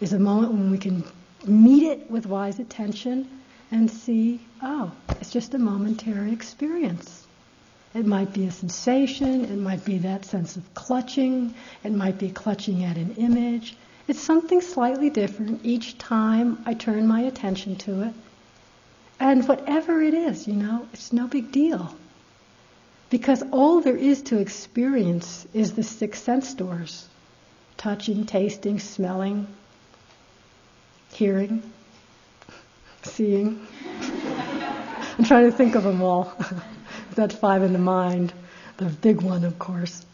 [0.00, 1.04] is a moment when we can
[1.46, 3.28] meet it with wise attention
[3.70, 4.90] and see, oh,
[5.20, 7.26] it's just a momentary experience.
[7.94, 11.54] It might be a sensation, it might be that sense of clutching,
[11.84, 13.76] it might be clutching at an image.
[14.06, 18.14] It's something slightly different each time I turn my attention to it.
[19.20, 21.94] And whatever it is, you know, it's no big deal.
[23.10, 27.08] Because all there is to experience is the six sense doors
[27.78, 29.46] touching, tasting, smelling,
[31.12, 31.62] hearing,
[33.02, 33.66] seeing.
[35.16, 36.32] I'm trying to think of them all.
[37.14, 38.32] That's five in the mind,
[38.76, 40.04] the big one, of course.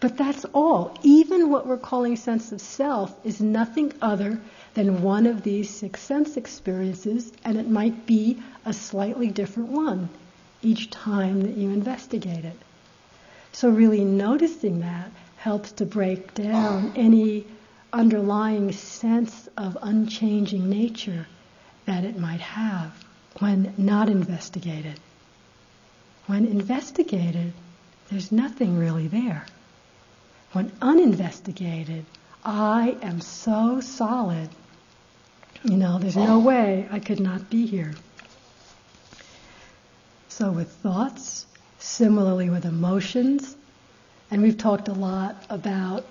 [0.00, 0.98] But that's all.
[1.04, 4.40] Even what we're calling sense of self is nothing other
[4.74, 10.08] than one of these six sense experiences, and it might be a slightly different one
[10.62, 12.56] each time that you investigate it.
[13.52, 17.46] So, really noticing that helps to break down any
[17.92, 21.26] underlying sense of unchanging nature
[21.84, 22.92] that it might have
[23.38, 24.98] when not investigated.
[26.26, 27.52] When investigated,
[28.08, 29.44] there's nothing really there.
[30.52, 32.04] When uninvestigated,
[32.44, 34.48] I am so solid.
[35.64, 37.94] You know, there's no way I could not be here.
[40.34, 41.44] So, with thoughts,
[41.78, 43.54] similarly with emotions,
[44.30, 46.06] and we've talked a lot about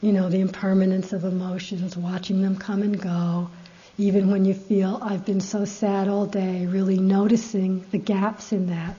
[0.00, 3.50] you know, the impermanence of emotions, watching them come and go,
[3.98, 8.68] even when you feel I've been so sad all day, really noticing the gaps in
[8.68, 8.96] that.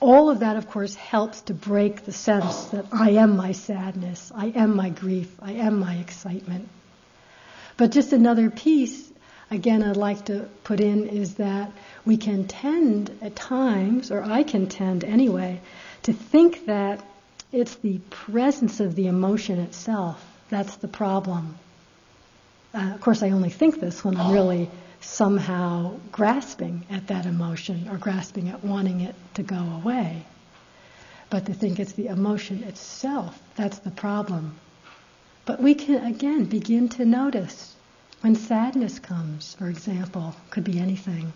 [0.00, 4.32] All of that, of course, helps to break the sense that I am my sadness,
[4.34, 6.68] I am my grief, I am my excitement.
[7.76, 9.08] But just another piece,
[9.50, 11.72] again, I'd like to put in is that
[12.04, 15.60] we can tend at times, or I can tend anyway,
[16.02, 17.04] to think that
[17.52, 20.24] it's the presence of the emotion itself
[20.54, 21.56] that's the problem.
[22.72, 24.70] Uh, of course, I only think this when I'm really
[25.00, 30.24] somehow grasping at that emotion or grasping at wanting it to go away.
[31.30, 34.56] But to think it's the emotion itself, that's the problem.
[35.44, 37.73] But we can, again, begin to notice
[38.24, 41.30] when sadness comes, for example, could be anything.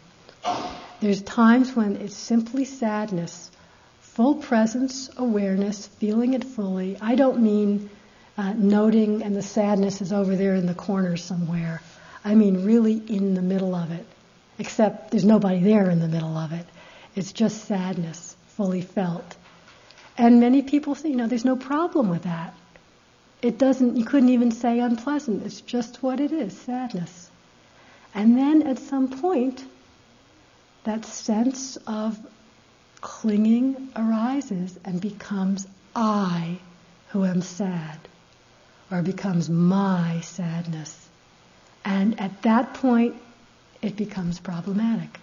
[1.01, 3.51] There's times when it's simply sadness
[4.01, 6.97] full presence, awareness, feeling it fully.
[6.99, 7.91] I don't mean
[8.39, 11.83] uh, noting and the sadness is over there in the corner somewhere.
[12.25, 14.07] I mean really in the middle of it,
[14.59, 16.65] except there's nobody there in the middle of it.
[17.15, 19.37] It's just sadness, fully felt.
[20.17, 22.55] And many people say, you know, there's no problem with that.
[23.43, 25.45] It doesn't, you couldn't even say unpleasant.
[25.45, 27.31] It's just what it is, sadness.
[28.15, 29.65] And then at some point,
[30.85, 32.19] that sense of
[33.01, 36.59] clinging arises and becomes I
[37.09, 37.99] who am sad,
[38.91, 41.09] or becomes my sadness.
[41.85, 43.17] And at that point,
[43.81, 45.21] it becomes problematic.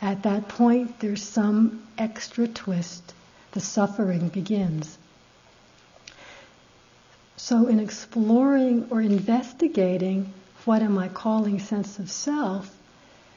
[0.00, 3.14] At that point, there's some extra twist.
[3.52, 4.96] The suffering begins.
[7.40, 10.34] So, in exploring or investigating
[10.64, 12.76] what am I calling sense of self,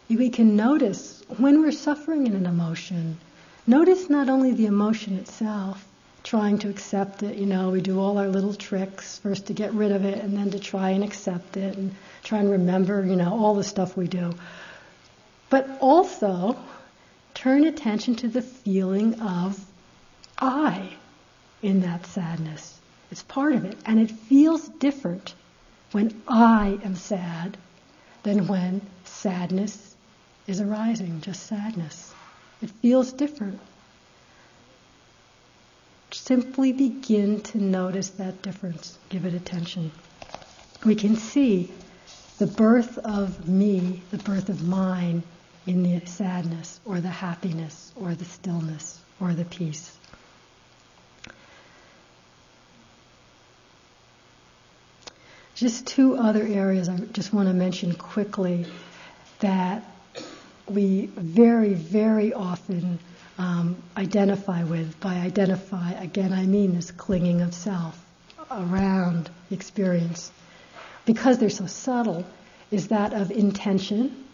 [0.10, 3.20] we can notice when we're suffering in an emotion,
[3.68, 5.88] notice not only the emotion itself,
[6.24, 9.72] trying to accept it, you know, we do all our little tricks, first to get
[9.74, 11.94] rid of it and then to try and accept it and
[12.24, 14.34] try and remember, you know, all the stuff we do.
[15.52, 16.58] But also
[17.36, 19.64] turn attention to the feeling of
[20.40, 20.90] I
[21.62, 22.81] in that sadness.
[23.12, 23.78] It's part of it.
[23.86, 25.36] And it feels different
[25.92, 27.58] when I am sad
[28.24, 29.96] than when sadness
[30.48, 32.14] is arising, just sadness.
[32.62, 33.60] It feels different.
[36.12, 38.98] Simply begin to notice that difference.
[39.10, 39.92] Give it attention.
[40.86, 41.70] We can see
[42.38, 45.24] the birth of me, the birth of mine,
[45.68, 49.96] in the sadness or the happiness or the stillness or the peace.
[55.62, 58.66] Just two other areas I just want to mention quickly
[59.42, 59.84] that
[60.68, 62.98] we very, very often
[63.38, 65.00] um, identify with.
[65.00, 68.04] By identify, again, I mean this clinging of self
[68.50, 70.32] around experience.
[71.06, 72.26] Because they're so subtle,
[72.72, 74.26] is that of intention,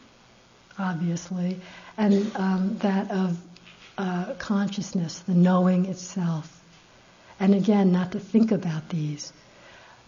[0.80, 1.60] obviously,
[1.98, 3.38] and um, that of
[3.98, 6.64] uh, consciousness, the knowing itself.
[7.38, 9.34] And again, not to think about these.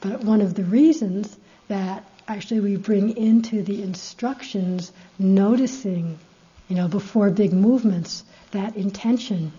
[0.02, 1.38] But one of the reasons
[1.68, 6.20] that actually we bring into the instructions noticing,
[6.68, 9.52] you know, before big movements, that intention.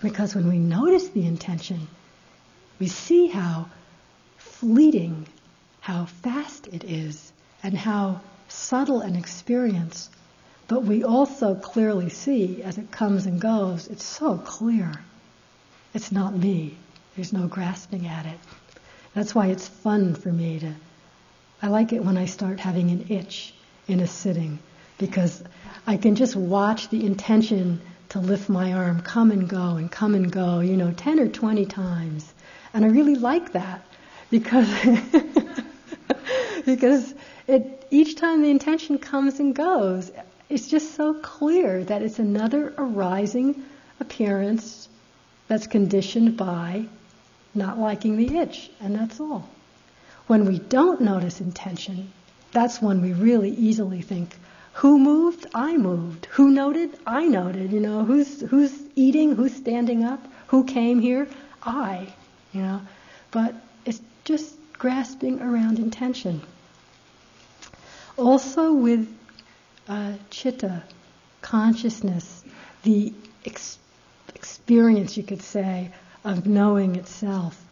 [0.00, 1.88] Because when we notice the intention,
[2.78, 3.68] we see how
[4.38, 5.26] fleeting,
[5.80, 7.32] how fast it is,
[7.62, 10.10] and how subtle an experience,
[10.68, 14.92] but we also clearly see as it comes and goes, it's so clear.
[15.94, 16.76] It's not me.
[17.14, 18.38] There's no grasping at it.
[19.14, 20.72] That's why it's fun for me to.
[21.60, 23.54] I like it when I start having an itch
[23.86, 24.58] in a sitting
[24.98, 25.42] because
[25.86, 30.14] I can just watch the intention to lift my arm come and go and come
[30.14, 32.32] and go, you know, 10 or 20 times.
[32.74, 33.84] And I really like that
[34.30, 34.68] because
[36.64, 37.14] because
[37.46, 40.10] it, each time the intention comes and goes,
[40.48, 43.62] it's just so clear that it's another arising
[44.00, 44.88] appearance
[45.48, 46.86] that's conditioned by
[47.54, 49.48] not liking the itch, and that's all.
[50.26, 52.12] When we don't notice intention,
[52.52, 54.36] that's when we really easily think,
[54.74, 55.46] who moved?
[55.54, 56.26] I moved.
[56.26, 56.98] Who noted?
[57.06, 57.72] I noted.
[57.72, 59.34] You know, who's who's eating?
[59.34, 60.26] Who's standing up?
[60.48, 61.28] Who came here?
[61.62, 62.08] I.
[62.52, 62.80] You know,
[63.30, 66.40] but it's just grasping around intention.
[68.16, 69.08] Also with
[69.88, 70.82] uh, chitta,
[71.40, 72.44] consciousness,
[72.82, 73.12] the
[73.44, 73.78] ex-
[74.34, 75.90] experience, you could say,
[76.24, 77.62] of knowing itself.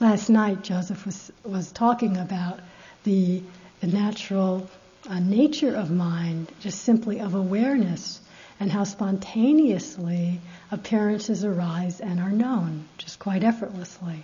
[0.00, 2.60] Last night, Joseph was, was talking about
[3.04, 3.42] the,
[3.80, 4.68] the natural
[5.08, 8.20] uh, nature of mind, just simply of awareness,
[8.60, 10.40] and how spontaneously
[10.70, 14.22] appearances arise and are known, just quite effortlessly.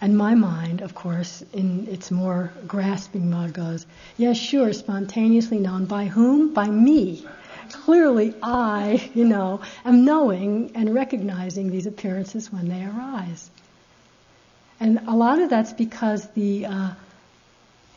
[0.00, 3.86] And my mind, of course, in its more grasping mode goes,
[4.18, 5.86] yes, sure, spontaneously known.
[5.86, 6.52] By whom?
[6.52, 7.26] By me.
[7.72, 13.50] Clearly, I, you know, am knowing and recognizing these appearances when they arise.
[14.78, 16.90] And a lot of that's because the, uh,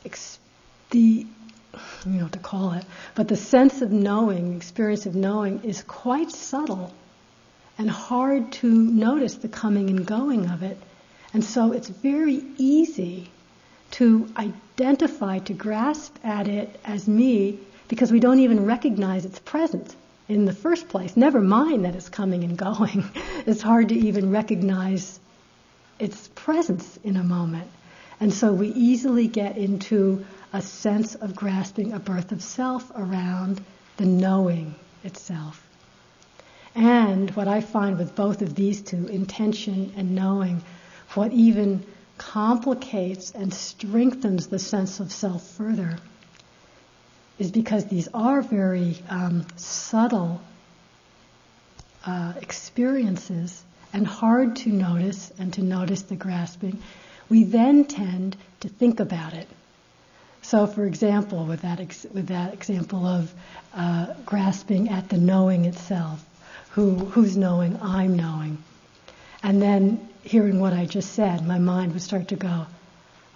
[0.05, 0.39] ex-
[0.91, 1.25] the,
[2.05, 5.83] you know what to call it, but the sense of knowing, experience of knowing is
[5.83, 6.93] quite subtle
[7.77, 10.77] and hard to notice the coming and going of it
[11.33, 13.29] and so it's very easy
[13.91, 17.59] to identify, to grasp at it as me,
[17.89, 19.93] because we don't even recognize its presence
[20.29, 21.17] in the first place.
[21.17, 23.03] Never mind that it's coming and going.
[23.45, 25.19] it's hard to even recognize
[25.97, 27.69] its presence in a moment.
[28.21, 33.61] And so we easily get into a sense of grasping a birth of self around
[33.97, 35.65] the knowing itself.
[36.75, 40.61] And what I find with both of these two, intention and knowing,
[41.15, 41.83] what even
[42.19, 45.97] complicates and strengthens the sense of self further
[47.39, 50.41] is because these are very um, subtle
[52.05, 53.63] uh, experiences
[53.93, 56.77] and hard to notice and to notice the grasping,
[57.29, 59.47] we then tend to think about it.
[60.41, 63.33] So, for example, with that, ex- with that example of
[63.73, 66.23] uh, grasping at the knowing itself,
[66.71, 68.57] who, who's knowing, I'm knowing.
[69.43, 72.65] And then hearing what I just said, my mind would start to go,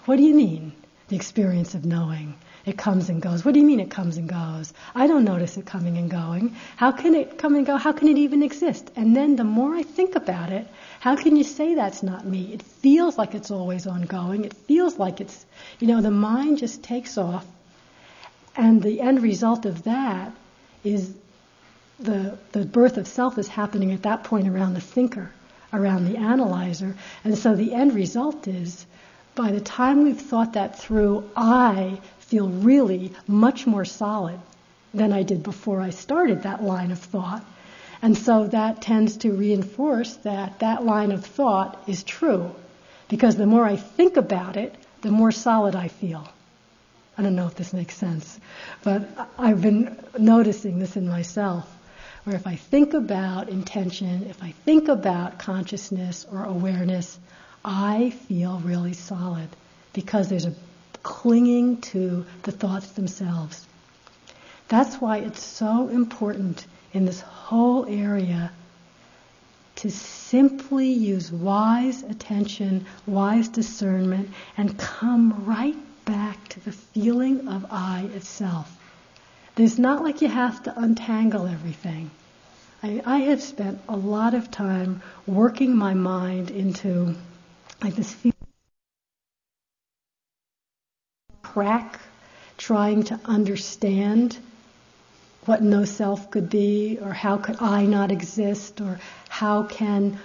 [0.05, 0.73] What do you mean,
[1.07, 2.35] the experience of knowing?
[2.65, 3.43] It comes and goes.
[3.43, 4.73] What do you mean it comes and goes?
[4.95, 6.55] I don't notice it coming and going.
[6.77, 7.75] How can it come and go?
[7.75, 8.89] How can it even exist?
[8.95, 10.65] And then the more I think about it,
[11.01, 12.53] how can you say that's not me?
[12.53, 14.45] It feels like it's always ongoing.
[14.45, 15.45] It feels like it's,
[15.79, 17.45] you know, the mind just takes off.
[18.55, 20.31] And the end result of that
[20.85, 21.13] is
[21.99, 25.31] the, the birth of self is happening at that point around the thinker,
[25.73, 26.95] around the analyzer.
[27.25, 28.85] And so the end result is
[29.35, 34.39] by the time we've thought that through, I feel really much more solid
[34.93, 37.43] than I did before I started that line of thought.
[38.01, 42.53] And so that tends to reinforce that that line of thought is true.
[43.07, 46.27] Because the more I think about it, the more solid I feel.
[47.17, 48.39] I don't know if this makes sense,
[48.83, 49.07] but
[49.37, 51.69] I've been noticing this in myself.
[52.23, 57.19] Where if I think about intention, if I think about consciousness or awareness,
[57.65, 59.49] I feel really solid
[59.93, 60.53] because there's a
[61.01, 63.67] clinging to the thoughts themselves.
[64.67, 68.51] That's why it's so important in this whole area
[69.75, 77.65] to simply use wise attention, wise discernment, and come right back to the feeling of
[77.69, 78.77] I itself.
[79.57, 82.11] It's not like you have to untangle everything.
[82.81, 87.15] I, I have spent a lot of time working my mind into
[87.83, 88.33] like this feeling
[91.41, 91.99] crack
[92.57, 94.37] trying to understand
[95.45, 100.17] what no self could be, or how could I not exist, or how can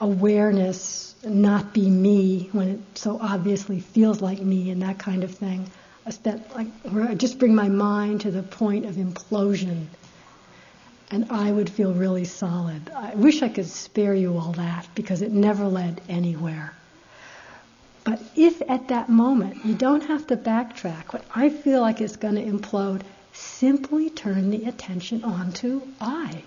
[0.00, 5.32] awareness not be me when it so obviously feels like me, and that kind of
[5.32, 5.70] thing.
[6.04, 9.86] I spent like where I just bring my mind to the point of implosion,
[11.12, 12.90] and I would feel really solid.
[12.90, 16.74] I wish I could spare you all that because it never led anywhere.
[18.04, 22.16] But if at that moment you don't have to backtrack, what I feel like is
[22.16, 23.00] going to implode,
[23.32, 26.44] simply turn the attention onto I.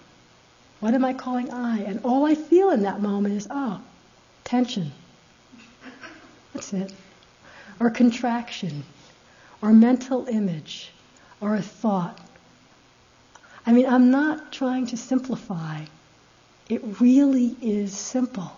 [0.80, 1.80] What am I calling I?
[1.80, 3.82] And all I feel in that moment is, oh,
[4.44, 4.92] tension.
[6.54, 6.94] That's it.
[7.80, 8.84] Or contraction,
[9.62, 10.92] or mental image,
[11.42, 12.20] or a thought.
[13.66, 15.86] I mean, I'm not trying to simplify.
[16.70, 18.52] It really is simple.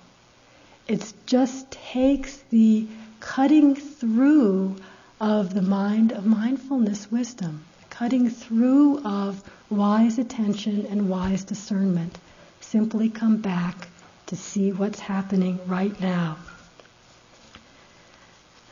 [0.90, 2.88] It just takes the
[3.20, 4.78] cutting through
[5.22, 12.18] of the mind of mindfulness wisdom, cutting through of wise attention and wise discernment.
[12.62, 13.90] Simply come back
[14.26, 16.38] to see what's happening right now.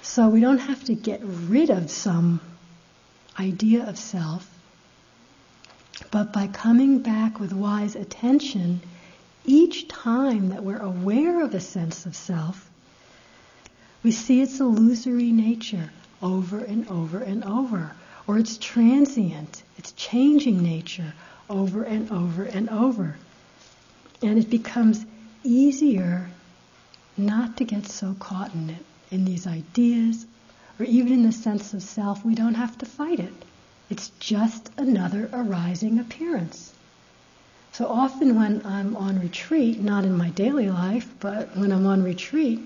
[0.01, 2.41] So we don't have to get rid of some
[3.37, 4.49] idea of self,
[6.09, 8.81] but by coming back with wise attention,
[9.47, 12.69] each time that we're aware of a sense of self,
[14.03, 15.89] we see its illusory nature
[16.21, 17.93] over and over and over,
[18.27, 21.13] or its transient, its changing nature
[21.49, 23.15] over and over and over.
[24.21, 25.05] And it becomes
[25.43, 26.29] easier
[27.15, 30.25] not to get so caught in it, in these ideas,
[30.79, 32.25] or even in the sense of self.
[32.25, 33.33] We don't have to fight it.
[33.89, 36.73] It's just another arising appearance.
[37.77, 42.01] So often when I'm on retreat, not in my daily life, but when I'm on
[42.01, 42.59] retreat,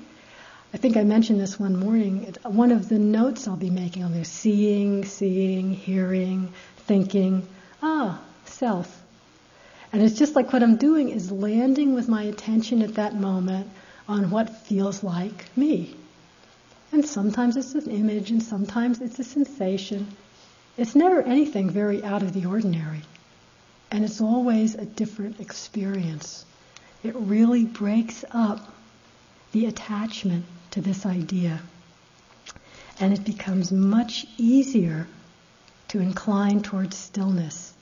[0.74, 2.34] I think I mentioned this one morning.
[2.46, 6.54] One of the notes I'll be making on there: seeing, seeing, hearing,
[6.88, 7.46] thinking.
[7.84, 9.04] Ah, self.
[9.92, 13.68] And it's just like what I'm doing is landing with my attention at that moment
[14.08, 15.94] on what feels like me.
[16.94, 20.08] And sometimes it's an image, and sometimes it's a sensation.
[20.78, 23.02] It's never anything very out of the ordinary.
[23.92, 26.46] And it's always a different experience.
[27.04, 28.74] It really breaks up
[29.52, 31.60] the attachment to this idea.
[33.00, 35.08] And it becomes much easier
[35.90, 37.74] to incline towards stillness,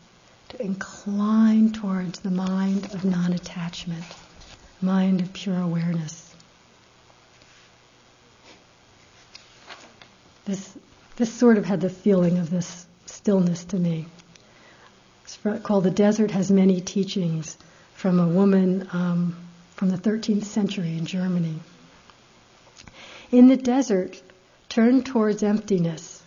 [0.49, 4.05] to incline towards the mind of non attachment,
[4.81, 6.33] mind of pure awareness.
[10.45, 10.75] This,
[11.17, 14.07] this sort of had the feeling of this stillness to me.
[15.63, 17.57] Called The Desert Has Many Teachings
[17.93, 19.37] from a woman um,
[19.75, 21.61] from the 13th century in Germany.
[23.31, 24.21] In the desert,
[24.67, 26.21] turn towards emptiness,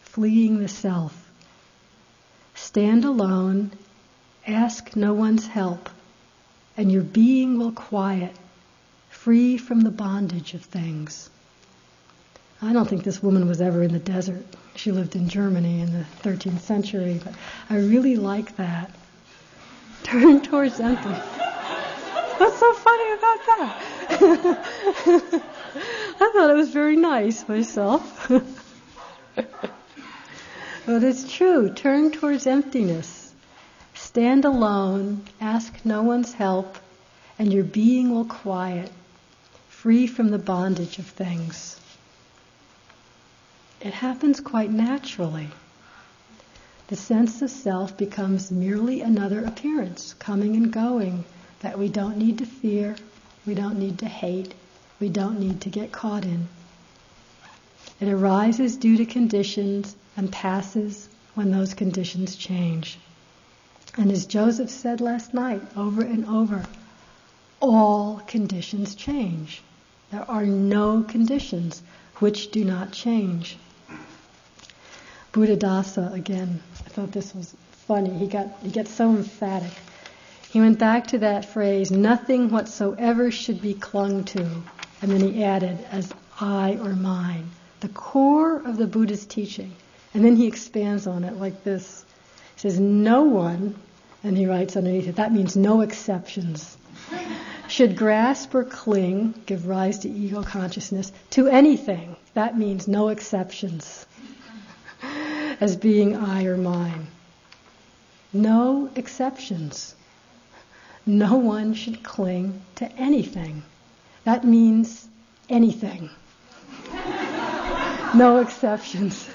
[0.00, 1.30] fleeing the self.
[2.54, 3.72] Stand alone,
[4.46, 5.90] ask no one's help,
[6.78, 8.34] and your being will quiet
[9.10, 11.28] free from the bondage of things.
[12.62, 14.44] I don't think this woman was ever in the desert.
[14.76, 17.34] She lived in Germany in the 13th century, but
[17.68, 18.90] I really like that.
[20.02, 21.08] Turn towards empty.
[22.38, 23.82] What's so funny about that?
[26.20, 28.26] I thought it was very nice myself.
[29.36, 31.70] but it's true.
[31.70, 33.34] Turn towards emptiness.
[33.94, 36.76] Stand alone, ask no one's help,
[37.38, 38.90] and your being will quiet,
[39.68, 41.78] free from the bondage of things.
[43.82, 45.48] It happens quite naturally.
[46.88, 51.24] The sense of self becomes merely another appearance, coming and going,
[51.60, 52.96] that we don't need to fear,
[53.46, 54.54] we don't need to hate,
[54.98, 56.48] we don't need to get caught in.
[58.00, 62.98] It arises due to conditions and passes when those conditions change.
[63.96, 66.64] And as Joseph said last night, over and over,
[67.60, 69.62] all conditions change.
[70.10, 71.82] There are no conditions
[72.16, 73.58] which do not change.
[75.36, 76.62] Buddhadasa again.
[76.86, 77.54] I thought this was
[77.86, 78.08] funny.
[78.08, 79.70] He got he gets so emphatic.
[80.50, 84.46] He went back to that phrase, nothing whatsoever should be clung to.
[85.02, 86.10] And then he added, as
[86.40, 87.50] I or mine.
[87.80, 89.72] The core of the Buddha's teaching.
[90.14, 92.06] And then he expands on it like this.
[92.54, 93.74] He says, no one,
[94.24, 96.78] and he writes underneath it, that means no exceptions,
[97.68, 102.16] should grasp or cling, give rise to ego consciousness, to anything.
[102.32, 104.06] That means no exceptions
[105.60, 107.06] as being I or mine.
[108.32, 109.94] No exceptions.
[111.06, 113.62] No one should cling to anything.
[114.24, 115.08] That means
[115.48, 116.10] anything.
[118.14, 119.28] no exceptions.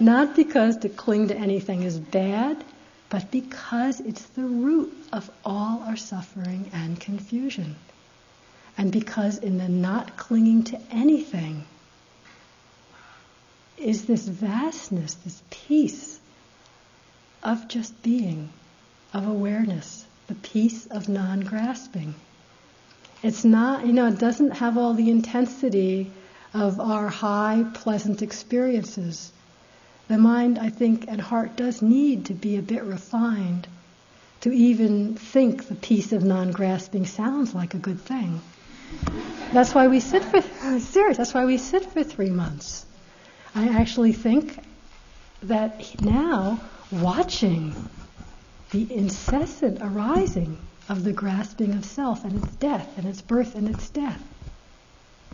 [0.00, 2.64] Not because to cling to anything is bad,
[3.10, 7.76] but because it's the root of all our suffering and confusion.
[8.78, 11.66] And because in the not clinging to anything,
[13.80, 16.20] is this vastness, this peace
[17.42, 18.50] of just being,
[19.14, 22.14] of awareness, the peace of non grasping.
[23.22, 26.10] It's not, you know, it doesn't have all the intensity
[26.52, 29.32] of our high, pleasant experiences.
[30.08, 33.66] The mind, I think, and heart does need to be a bit refined
[34.42, 38.40] to even think the peace of non grasping sounds like a good thing.
[39.52, 40.42] That's why we sit for,
[40.80, 42.84] serious, that's why we sit for three months
[43.54, 44.58] I actually think
[45.42, 47.74] that now, watching
[48.70, 53.68] the incessant arising of the grasping of self and its death and its birth and
[53.68, 54.22] its death,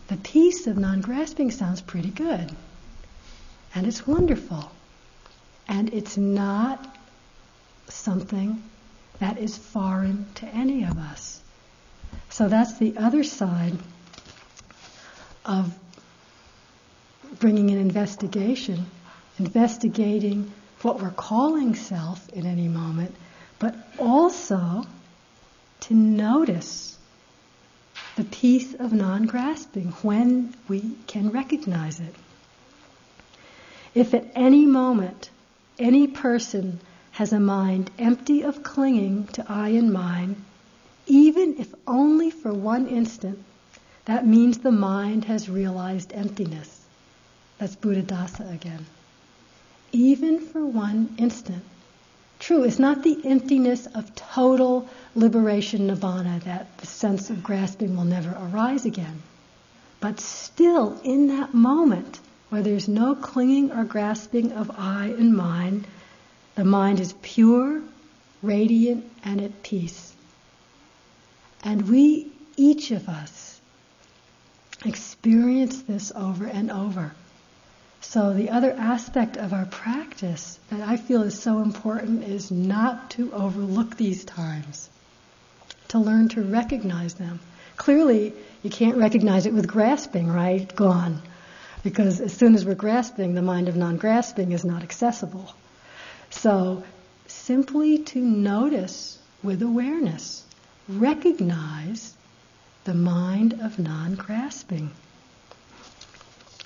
[0.09, 2.55] the peace of non grasping sounds pretty good.
[3.75, 4.71] And it's wonderful.
[5.69, 6.97] And it's not
[7.89, 8.63] something
[9.19, 11.41] that is foreign to any of us.
[12.31, 13.77] So that's the other side
[15.45, 15.75] of
[17.39, 18.87] bringing an investigation,
[19.39, 20.53] investigating
[20.83, 23.15] what we're calling self in any moment,
[23.59, 24.85] but also
[25.81, 26.97] to notice
[28.17, 32.15] the peace of non grasping when we can recognize it.
[33.95, 35.31] If at any moment
[35.79, 36.81] any person
[37.13, 40.37] has a mind empty of clinging to I and mine,
[41.07, 43.39] even if only for one instant,
[44.05, 46.76] that means the mind has realized emptiness.
[47.59, 48.87] That's Buddhadasa again.
[49.93, 51.63] Even for one instant.
[52.39, 58.05] True, it's not the emptiness of total liberation nirvana that the sense of grasping will
[58.05, 59.23] never arise again.
[60.01, 65.87] But still, in that moment where there's no clinging or grasping of I and mine,
[66.57, 67.81] the mind is pure,
[68.43, 70.13] radiant, and at peace.
[71.65, 73.61] And we, each of us,
[74.85, 77.15] experience this over and over.
[78.01, 83.11] So, the other aspect of our practice that I feel is so important is not
[83.13, 84.89] to overlook these times,
[85.89, 87.41] to learn to recognize them.
[87.77, 88.33] Clearly,
[88.63, 90.75] you can't recognize it with grasping, right?
[90.75, 91.21] Gone.
[91.83, 95.55] Because as soon as we're grasping, the mind of non grasping is not accessible.
[96.31, 96.85] So,
[97.27, 100.45] simply to notice with awareness,
[100.89, 102.15] recognize
[102.85, 104.91] the mind of non grasping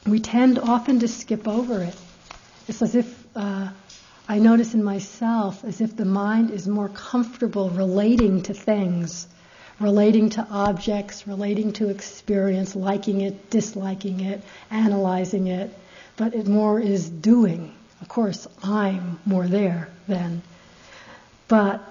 [0.06, 1.96] we tend often to skip over it.
[2.68, 3.68] It's as if uh,
[4.28, 9.26] I notice in myself as if the mind is more comfortable relating to things,
[9.78, 15.76] relating to objects, relating to experience, liking it, disliking it, analyzing it,
[16.16, 17.74] but it more is doing.
[18.00, 20.42] Of course, I'm more there then.
[21.48, 21.82] But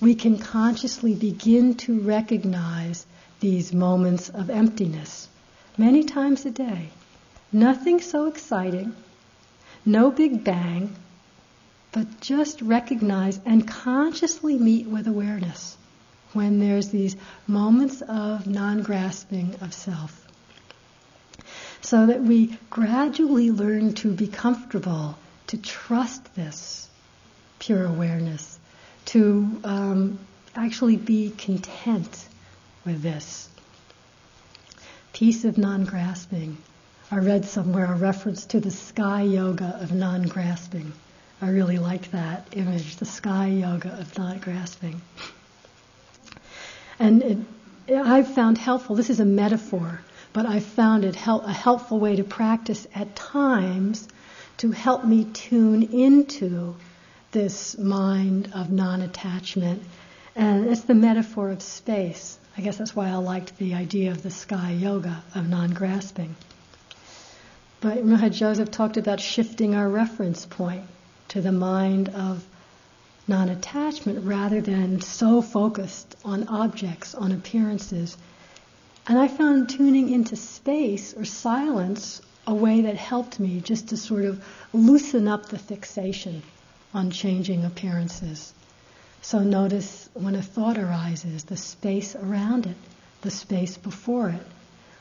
[0.00, 3.06] we can consciously begin to recognize
[3.40, 5.28] these moments of emptiness
[5.76, 6.90] many times a day.
[7.52, 8.94] Nothing so exciting,
[9.84, 10.94] no big bang,
[11.92, 15.76] but just recognize and consciously meet with awareness
[16.32, 17.16] when there's these
[17.46, 20.26] moments of non grasping of self.
[21.80, 25.16] So that we gradually learn to be comfortable,
[25.46, 26.88] to trust this
[27.58, 28.58] pure awareness,
[29.06, 30.18] to um,
[30.54, 32.28] actually be content
[32.84, 33.48] with this.
[35.16, 36.58] Peace of non grasping.
[37.10, 40.92] I read somewhere a reference to the sky yoga of non grasping.
[41.40, 45.00] I really like that image, the sky yoga of non grasping.
[46.98, 47.38] And it,
[47.96, 50.02] I've found helpful, this is a metaphor,
[50.34, 54.06] but I've found it help, a helpful way to practice at times
[54.58, 56.76] to help me tune into
[57.32, 59.82] this mind of non attachment.
[60.34, 62.38] And it's the metaphor of space.
[62.58, 66.36] I guess that's why I liked the idea of the sky yoga of non grasping.
[67.82, 70.84] But Maharaj Joseph talked about shifting our reference point
[71.28, 72.46] to the mind of
[73.28, 78.16] non attachment rather than so focused on objects, on appearances.
[79.06, 83.98] And I found tuning into space or silence a way that helped me just to
[83.98, 84.42] sort of
[84.72, 86.42] loosen up the fixation
[86.94, 88.54] on changing appearances.
[89.26, 92.76] So notice when a thought arises, the space around it,
[93.22, 94.46] the space before it.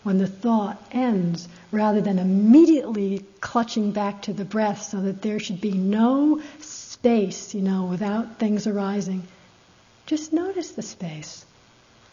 [0.02, 5.38] When the thought ends, rather than immediately clutching back to the breath so that there
[5.38, 9.28] should be no space, you know, without things arising,
[10.08, 11.46] just notice the space.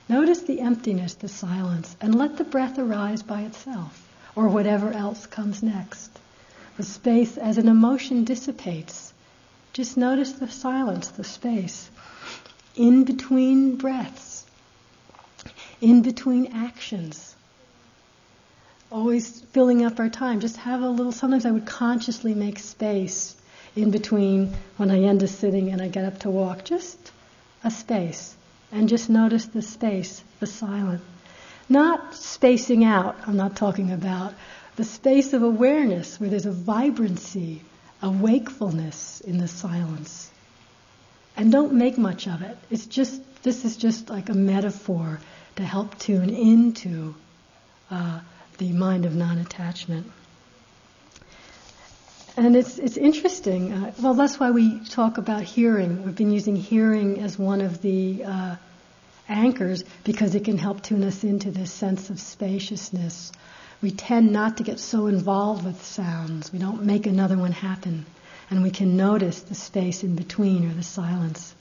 [0.07, 4.07] Notice the emptiness, the silence, and let the breath arise by itself,
[4.37, 6.11] or whatever else comes next.
[6.77, 9.15] The space as an emotion dissipates.
[9.73, 11.89] Just notice the silence, the space,
[12.77, 14.45] in between breaths,
[15.81, 17.35] in between actions.
[18.91, 20.41] Always filling up our time.
[20.41, 23.37] Just have a little, sometimes I would consciously make space
[23.75, 26.65] in between when I end a sitting and I get up to walk.
[26.65, 27.13] Just
[27.65, 28.35] a space.
[28.71, 31.03] And just notice the space, the silence.
[31.69, 34.35] Not spacing out, I'm not talking about.
[34.77, 37.63] The space of awareness where there's a vibrancy,
[38.03, 40.31] a wakefulness in the silence.
[41.37, 42.57] And don't make much of it.
[42.71, 45.21] It's just, this is just like a metaphor
[45.57, 47.15] to help tune into
[47.91, 48.21] uh,
[48.59, 50.11] the mind of non attachment.
[52.37, 53.73] And it's, it's interesting.
[53.73, 56.05] Uh, well, that's why we talk about hearing.
[56.05, 58.57] We've been using hearing as one of the uh,
[59.29, 63.33] anchors because it can help tune us into this sense of spaciousness.
[63.83, 66.53] We tend not to get so involved with sounds.
[66.53, 68.07] We don't make another one happen.
[68.53, 71.55] And we can notice the space in between or the silence.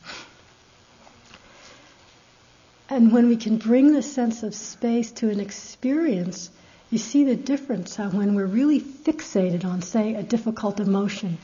[2.89, 6.49] And when we can bring the sense of space to an experience,
[6.89, 11.37] you see the difference how when we're really fixated on, say, a difficult emotion,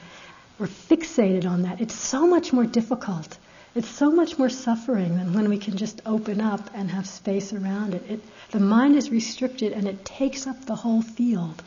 [0.60, 1.80] we're fixated on that.
[1.80, 3.38] It's so much more difficult.
[3.74, 7.54] It's so much more suffering than when we can just open up and have space
[7.54, 8.04] around it.
[8.10, 8.20] it
[8.52, 11.64] the mind is restricted and it takes up the whole field.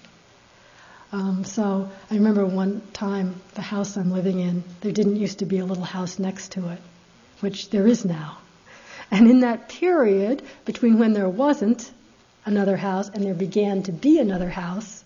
[1.12, 5.44] Um, so I remember one time the house I'm living in, there didn't used to
[5.44, 6.78] be a little house next to it,
[7.40, 8.38] which there is now.
[9.10, 11.90] And in that period between when there wasn't
[12.44, 15.02] another house and there began to be another house,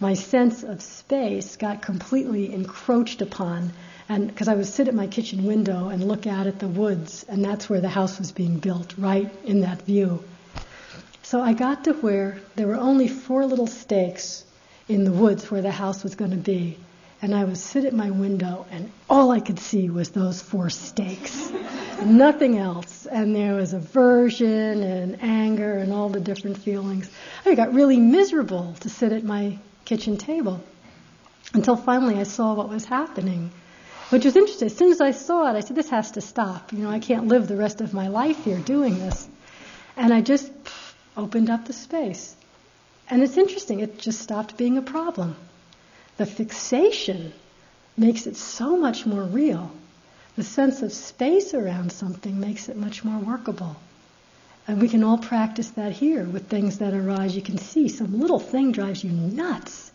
[0.00, 3.72] my sense of space got completely encroached upon.
[4.08, 7.24] And because I would sit at my kitchen window and look out at the woods,
[7.28, 10.24] and that's where the house was being built, right in that view.
[11.22, 14.44] So I got to where there were only four little stakes
[14.88, 16.78] in the woods where the house was going to be.
[17.22, 20.68] And I would sit at my window, and all I could see was those four
[20.68, 21.50] stakes,
[22.04, 23.06] nothing else.
[23.06, 27.10] And there was aversion and anger and all the different feelings.
[27.46, 30.62] I got really miserable to sit at my kitchen table
[31.54, 33.50] until finally I saw what was happening,
[34.10, 34.66] which was interesting.
[34.66, 36.72] As soon as I saw it, I said, "This has to stop.
[36.72, 39.26] You know, I can't live the rest of my life here doing this."
[39.96, 40.52] And I just
[41.16, 42.35] opened up the space,
[43.08, 43.80] and it's interesting.
[43.80, 45.36] It just stopped being a problem.
[46.16, 47.32] The fixation
[47.96, 49.70] makes it so much more real.
[50.36, 53.76] The sense of space around something makes it much more workable.
[54.68, 57.36] And we can all practice that here with things that arise.
[57.36, 59.92] You can see some little thing drives you nuts.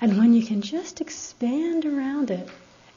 [0.00, 2.48] And when you can just expand around it,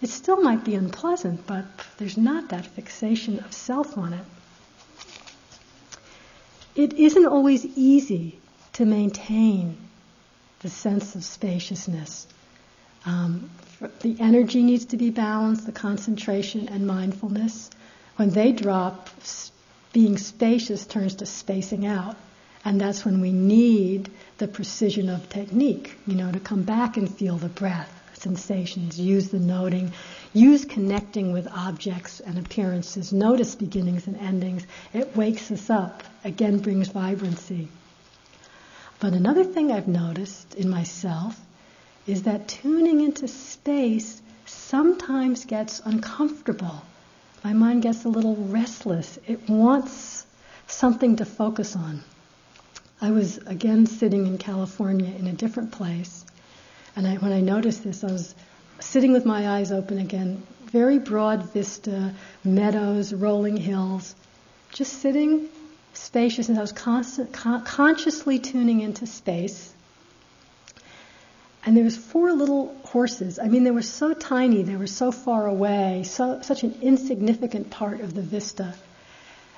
[0.02, 1.66] it still might be unpleasant, but
[1.98, 4.26] there's not that fixation of self on it.
[6.76, 8.40] It isn't always easy
[8.76, 9.78] to maintain
[10.60, 12.28] the sense of spaciousness.
[13.06, 13.50] Um,
[14.02, 17.70] the energy needs to be balanced, the concentration and mindfulness.
[18.18, 19.10] When they drop,
[19.94, 22.18] being spacious turns to spacing out.
[22.66, 27.10] And that's when we need the precision of technique, you know, to come back and
[27.10, 29.94] feel the breath, sensations, use the noting,
[30.34, 34.68] use connecting with objects and appearances, notice beginnings and endings.
[34.94, 37.70] It wakes us up, again brings vibrancy.
[39.00, 41.40] But another thing I've noticed in myself
[42.08, 46.82] is that tuning into space sometimes gets uncomfortable.
[47.44, 49.20] My mind gets a little restless.
[49.28, 50.26] It wants
[50.68, 52.04] something to focus on.
[53.02, 56.26] I was again sitting in California in a different place,
[56.96, 58.34] and I, when I noticed this, I was
[58.80, 60.42] sitting with my eyes open again,
[60.72, 64.16] very broad vista, meadows, rolling hills,
[64.72, 65.50] just sitting
[65.98, 69.74] spacious, and I was constant, con- consciously tuning into space.
[71.66, 73.40] And there was four little horses.
[73.40, 77.72] I mean, they were so tiny, they were so far away, so, such an insignificant
[77.72, 78.76] part of the vista.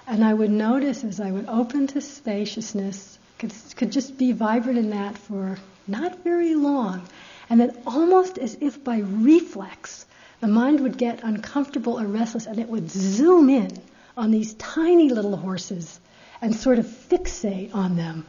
[0.08, 4.80] And I would notice as I would open to spaciousness, could, could just be vibrant
[4.80, 7.08] in that for not very long.
[7.50, 10.06] And then almost as if by reflex,
[10.40, 13.82] the mind would get uncomfortable or restless and it would zoom in
[14.16, 16.00] on these tiny little horses
[16.42, 18.26] and sort of fixate on them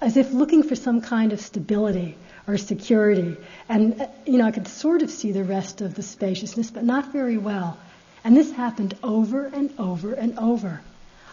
[0.00, 3.36] as if looking for some kind of stability or security.
[3.68, 6.84] And, uh, you know, I could sort of see the rest of the spaciousness, but
[6.84, 7.78] not very well.
[8.22, 10.80] And this happened over and over and over.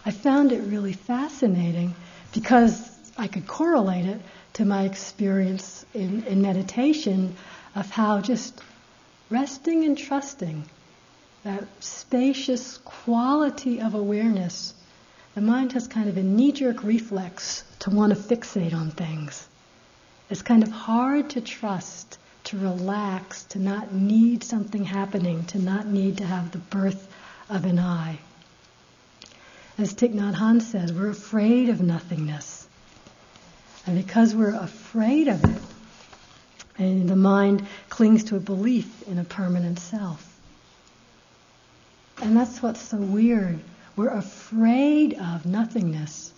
[0.04, 1.94] I found it really fascinating
[2.32, 4.20] because I could correlate it
[4.54, 7.36] to my experience in, in meditation
[7.74, 8.60] of how just
[9.30, 10.64] resting and trusting
[11.44, 14.74] that spacious quality of awareness
[15.34, 19.48] the mind has kind of a knee jerk reflex to want to fixate on things.
[20.28, 25.86] It's kind of hard to trust, to relax, to not need something happening, to not
[25.86, 27.12] need to have the birth
[27.48, 28.18] of an I.
[29.78, 32.68] As Thich Nhat Hanh says, we're afraid of nothingness.
[33.86, 35.62] And because we're afraid of it,
[36.78, 40.28] and the mind clings to a belief in a permanent self.
[42.22, 43.60] And that's what's so weird
[43.96, 46.32] we're afraid of nothingness.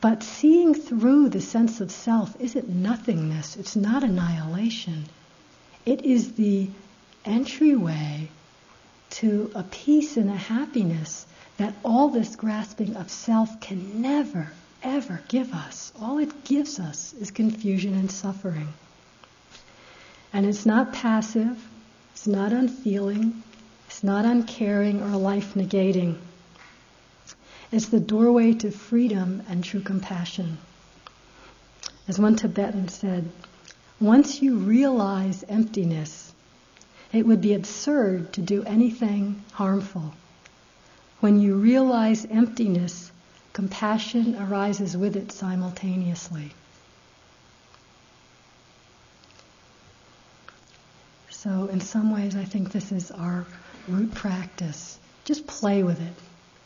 [0.00, 5.06] But seeing through the sense of self isn't nothingness, it's not annihilation.
[5.84, 6.70] It is the
[7.24, 8.28] entryway
[9.10, 11.26] to a peace and a happiness
[11.56, 15.92] that all this grasping of self can never, ever give us.
[16.00, 18.68] All it gives us is confusion and suffering.
[20.32, 21.66] And it's not passive,
[22.12, 23.42] it's not unfeeling,
[23.98, 26.18] it's not uncaring or life negating.
[27.72, 30.58] It's the doorway to freedom and true compassion.
[32.06, 33.28] As one Tibetan said,
[34.00, 36.32] once you realize emptiness,
[37.12, 40.14] it would be absurd to do anything harmful.
[41.18, 43.10] When you realize emptiness,
[43.52, 46.52] compassion arises with it simultaneously.
[51.30, 53.44] So, in some ways, I think this is our
[53.88, 54.98] root practice.
[55.24, 56.14] Just play with it,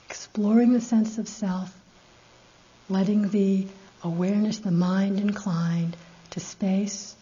[0.08, 1.72] exploring the sense of self,
[2.88, 3.66] letting the
[4.02, 5.96] awareness, the mind inclined
[6.30, 7.14] to space,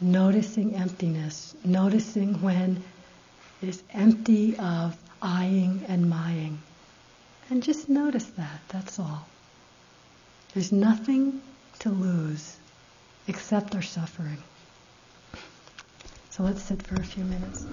[0.00, 2.82] noticing emptiness, noticing when
[3.62, 6.60] it is empty of I-ing and my-ing.
[7.50, 9.26] And just notice that, that's all.
[10.52, 11.40] There's nothing
[11.80, 12.56] to lose
[13.26, 14.38] except our suffering.
[16.30, 17.64] So let's sit for a few minutes.